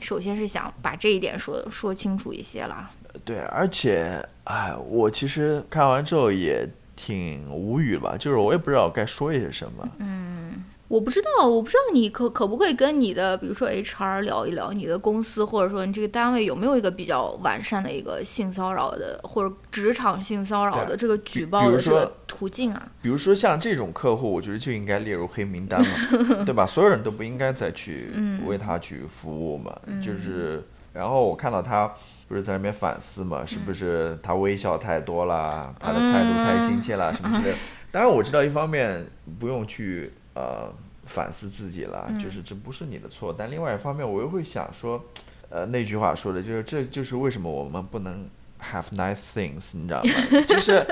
[0.00, 2.88] 首先是想把这一点说说清楚一些了。
[3.24, 6.64] 对，而且，哎，我其实看完之后也
[6.94, 9.88] 挺无语吧，就是我也不知道该说一些什么。
[9.98, 10.64] 嗯，
[10.94, 22.88] 我不知道，我不知道你可可不可以跟你的，比如说 HR 聊一聊，你的公司或者说你这个单位有没有一个比较完善的一个性骚扰的或者职场性骚扰的这个举报的这个途径啊？
[23.02, 26.64] 比如说像这种客户，我觉得就应该列入黑名单嘛， 对吧？
[26.64, 28.10] 所有人都不应该再去
[28.46, 29.76] 为他去服务嘛。
[30.00, 31.92] 就是，然后我看到他。
[32.26, 33.44] 不是在那边反思嘛？
[33.44, 37.56] 是不是他微笑太多了，他的态度太亲切了，什么之类的？
[37.92, 39.06] 当然我知道，一方面
[39.38, 40.72] 不用去呃
[41.06, 43.34] 反思自己了，就是这不是你的错。
[43.36, 45.02] 但另外一方面，我又会想说，
[45.50, 48.28] 呃，那句话说的就是，这就是为什么我们不能
[48.60, 50.10] have nice things，你知道吗？
[50.48, 50.84] 就是，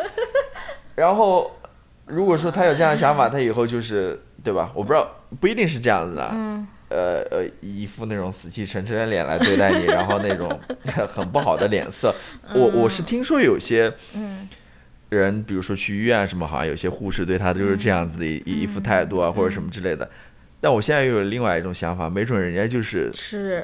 [0.95, 1.51] 然后
[2.07, 4.71] 如果说他有这样的想法，他以后就是对吧？
[4.75, 5.09] 我不知道，
[5.41, 6.23] 不一定是这样子的。
[6.91, 10.61] 呃呃，一副那种死气沉沉的脸来对待你，然后那种
[11.09, 12.15] 很不好的脸色。
[12.55, 13.91] 我我是听说有些
[15.19, 20.09] 人，比如说去医院什么，好像有些护士对他就是这样子的一一副态度啊，或者什么之类的。
[20.61, 23.11] 但我现在又有另外一种想法，没准人家就是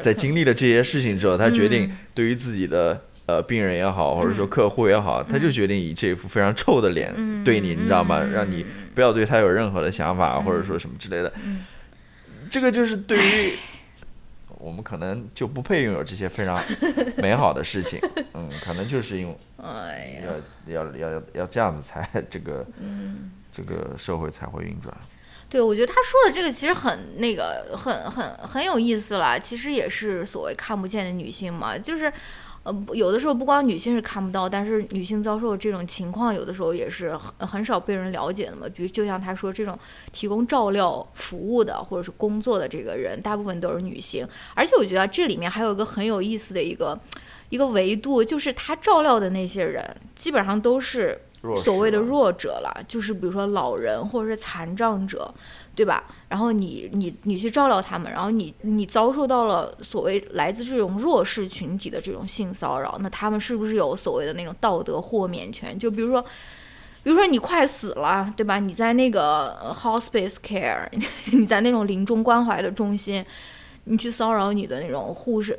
[0.00, 8.20] 在经历了这些事情之后，他决定对于自己的呃病人也好，或者说客户也好，他就决定以这副非常臭的脸对你，你知道吗？
[8.32, 11.32] 让你不要对他有任何的想法，或者说什么之类的。
[12.50, 13.52] 这个就是对于
[14.58, 16.60] 我们可能就不配拥有这些非常
[17.16, 18.00] 美好的事情，
[18.34, 19.36] 嗯，可能就是因为
[20.66, 24.94] 要要要要要这样子才这个，嗯这个社会才会运转。
[25.48, 29.40] 对，我觉得他说的这个其实很那个，很很很有意思了。
[29.40, 32.12] 其实也是所谓看不见的女性嘛，就是。
[32.64, 38.66] 呃，有的时候不光女性是看不到，但是女性遭受这种情况，有的时候也是很很少被人了解的嘛。
[38.74, 39.78] 比如，就像他说，这种
[40.12, 44.26] 提供照料服务的或者是工作的这个人，大部分都是女性。
[44.54, 46.98] 而且，我觉得这里面还有一个很有意思的一个
[47.48, 51.18] 一个维度，就是他照料的那些人，基本上都是
[51.62, 55.32] 所谓的弱者了，就是比如说老人或者是残障者。
[55.78, 56.02] 对吧？
[56.28, 65.78] 然后你你你去照料他们，然后你你遭受到了所谓来自这种弱势群体的这种性骚扰，那他们是不是有所谓的那种道德豁免权？
[65.78, 66.20] 就比如说，
[67.02, 68.58] 比如说你快死了，对吧？
[68.58, 70.86] 你在那个 hospice care，
[71.32, 73.24] 你在那种临终关怀的中心，
[73.84, 75.58] 你去骚扰你的那种护士，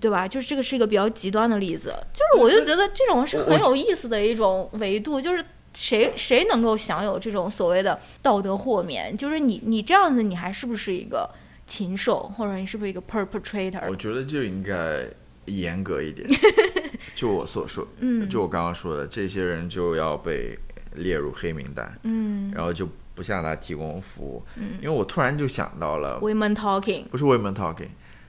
[0.00, 0.26] 对吧？
[0.26, 5.44] 就是这个是一个比较极端的例子，就是我就觉得这种是很有意思的一种维度，就是。
[5.74, 9.16] 谁谁能够享有这种所谓的道德豁免？
[9.16, 11.30] 就是你你这样子，你还是不是一个
[11.66, 13.88] 禽兽，或者你是不是一个 perpetrator？
[13.88, 15.06] 我觉得就应该
[15.46, 16.28] 严格一点。
[17.14, 20.58] 就我所说，嗯，就我刚刚说的，这些人就要被
[20.94, 27.88] 列入黑名单，嗯，然后就不向他提供服务，嗯，因为我突然就想到了 women talking，不是 women talking，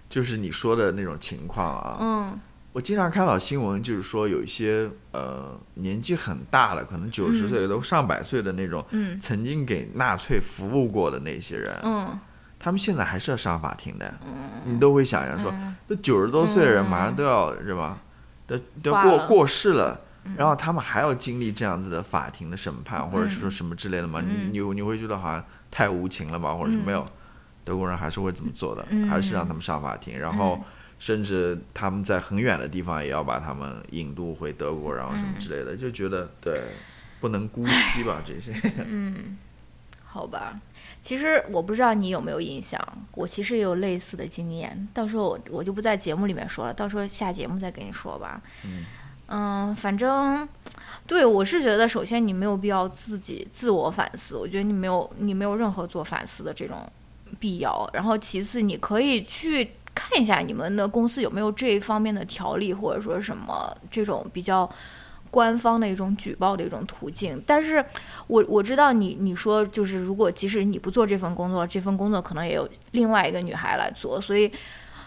[0.09, 2.39] 就是你说的那种情况啊，嗯。
[2.74, 8.86] 我经常看到新闻，就是说有一些呃年纪很大了，可能九十岁都上百岁的那种，
[9.19, 11.78] 曾经给纳粹服务过的那些人，
[12.57, 14.13] 他们现在还是要上法庭的。
[14.63, 15.53] 你都会想象说，
[15.86, 17.97] 都九十多岁的人，马上都要是吧？
[18.47, 19.99] 都都过过世了，
[20.38, 24.22] 然后他们还要经历这样子的法庭的审判，或者是说什么之类的吗？
[24.26, 26.53] 你你你会觉得好像太无情了吧？
[26.53, 27.05] 或者是没有？
[27.65, 30.57] 德国人还是会这么做的，还是让他们上法庭，然后。
[31.01, 36.61] 甚至他们在很远的地方也要把他们引渡回德国，然后什么之类的，就觉得对，
[37.19, 38.53] 不能姑息吧这些。
[38.85, 39.35] 嗯，
[40.05, 40.59] 好吧，
[41.01, 42.79] 其实我不知道你有没有印象，
[43.15, 48.39] 我其实也有类似的经验，到时候我我就不在节目里面说了，到时候下节目再跟你说吧。
[48.63, 48.85] 嗯
[49.33, 50.47] 嗯，反正
[51.07, 56.87] 对我是觉得，首先你没有必要自己自我反思，我觉得你没有你没有任何做反思的这种
[57.39, 57.89] 必要。
[57.91, 59.71] 然后其次，你可以去。
[60.09, 64.69] 看一下你们的公司有没有这一方面的条例，或者说什么这种比较
[65.29, 67.41] 官方的一种举报的一种途径。
[67.45, 67.83] 但是
[68.27, 74.51] 我我知道你你说就是如果即使你不做这份工作，这份工作可能也有另外一个女孩来做，所以，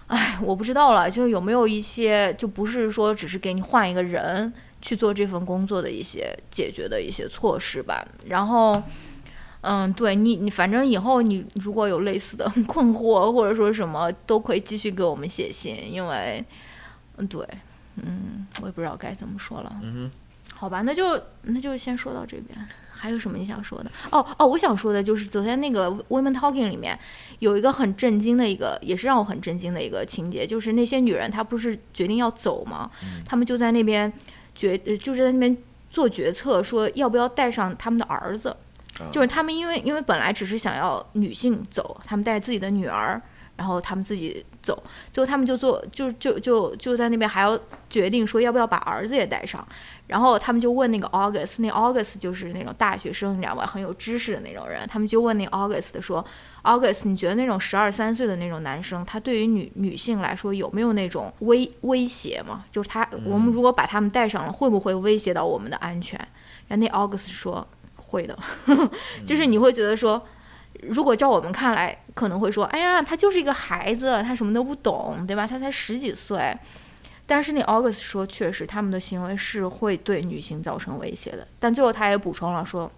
[0.07, 8.07] 哎，我不知道了，就有没有一些就不是说只是给你换一个人去做这份工作的一些解决的一些措施吧。
[8.27, 8.83] 然后。
[9.65, 16.45] 嗯，对你，你反正以后你如果有类似的 困惑或者说什么，都可以继续给我们写信，因为，
[17.17, 17.47] 嗯，对，
[17.97, 19.73] 嗯，我也不知道该怎么说了。
[19.83, 20.11] 嗯
[20.57, 22.57] 好吧，那就那就先说到这边。
[22.93, 23.91] 还有什么你想说的？
[24.11, 26.97] 哦哦，我想说的就是昨天那个 Women Talking 里面
[27.41, 32.91] 有一个很震惊的一个，也是让我很震惊的一个情节，就是那些女人她不是决定要走吗？
[33.27, 34.11] 她们就在那边
[34.55, 35.57] 决，就是在那边
[35.91, 38.55] 做决策，说要不要带上他们的儿子。
[39.11, 43.21] 就是他们，因为因为本来只是想要女性走，他们带自己的女儿，
[43.57, 44.83] 然后他们自己走，
[45.13, 49.67] 最后他们就做，就就就就在那边还要决定说要不要把儿子也带上，
[50.07, 56.25] 然后他们就问那个 August，那 August 就是那种大学生，你知道吗，很有知识的那种人，他们就问那 August 说
[56.63, 62.65] ，August，你觉得那种十二三岁的那种男生，他对于女女性来说有没有那种威威胁嘛？
[62.73, 66.19] 就是他，我们如果把他们带上了，会不会威胁到我们的安全？
[66.69, 67.67] 然后那 August 说。
[68.07, 68.39] 会的，
[69.25, 70.25] 就是你会觉得说，
[70.83, 75.47] 如果照我们看来，可能会说，哎呀，他就是一个孩子，他什么都不懂，对吧？
[75.47, 76.57] 他才十几岁。
[77.27, 81.49] 但是那 August 说，确实他们的行为是会对女性造成威胁的。
[81.59, 82.91] 但最后他也补充了说，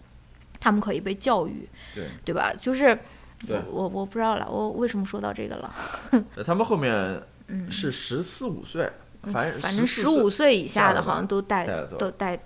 [0.59, 2.53] 他们可以被教育，对对吧？
[2.61, 2.99] 就是
[3.71, 5.73] 我我不知道了，我为什么说到这个了？
[6.45, 7.23] 他们后面
[7.71, 8.91] 是十四五岁，
[9.33, 11.65] 反正反正十五岁以下的好像都带
[11.97, 12.37] 都带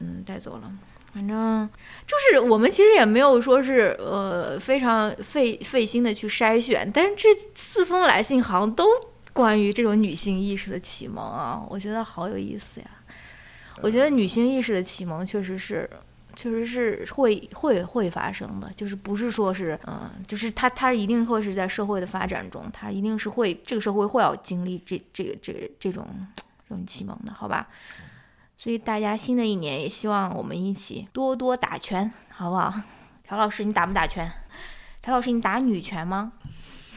[0.00, 0.72] 嗯带走了。
[1.12, 1.68] 反正
[2.06, 8.86] 就是我们其实也没有说是呃非常费费心的去筛选，但是这四封来信好像都
[9.32, 12.86] 关于这种女性意识的启蒙啊，我觉得好有意思呀。
[13.80, 15.88] 我觉得女性意识的启蒙确实是，
[16.34, 26.06] 确实是会会会发生的，就是不是说是嗯，就是它它一定会是在社会的发展中，它一定是会这个社会会要经历这这个这个这种
[26.68, 27.68] 这种启蒙的，好吧？
[28.58, 32.74] 所以大家新的一年也希望我们一起多多打拳，好不好？
[33.24, 34.28] 朴老师，你打不打拳？
[35.00, 36.32] 朴老师，你打女拳吗？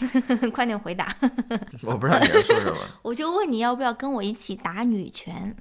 [0.51, 1.15] 快点回答！
[1.85, 2.77] 我不知道你在说什么。
[3.03, 5.55] 我就问你要不要跟我一起打女拳？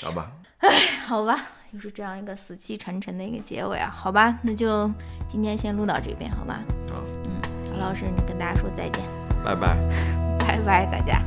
[0.00, 0.32] 好吧。
[0.60, 0.70] 哎，
[1.06, 1.38] 好吧，
[1.72, 3.94] 又是这样一个死气沉沉的一个结尾啊。
[3.94, 4.90] 好吧，那就
[5.28, 6.62] 今天先录到这边，好吧？
[6.90, 7.02] 好。
[7.24, 9.04] 嗯，朴老师，你跟大家说再见。
[9.44, 9.76] 拜拜。
[10.38, 11.22] 拜拜，大家。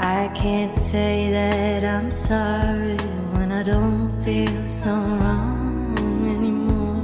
[0.00, 2.96] I can't say that I'm sorry
[3.34, 5.96] when I don't feel so wrong
[6.36, 7.02] anymore.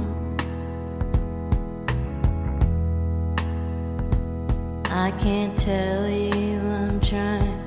[4.89, 7.59] I can't tell you I'm trying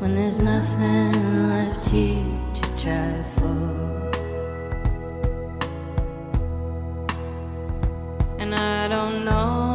[0.00, 2.24] when there's nothing left here
[2.54, 4.10] to try for.
[8.40, 9.71] And I don't know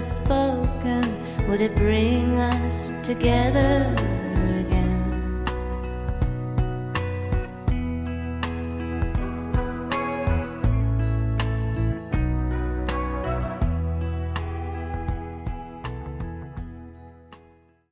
[0.00, 3.99] spoken, would it bring us together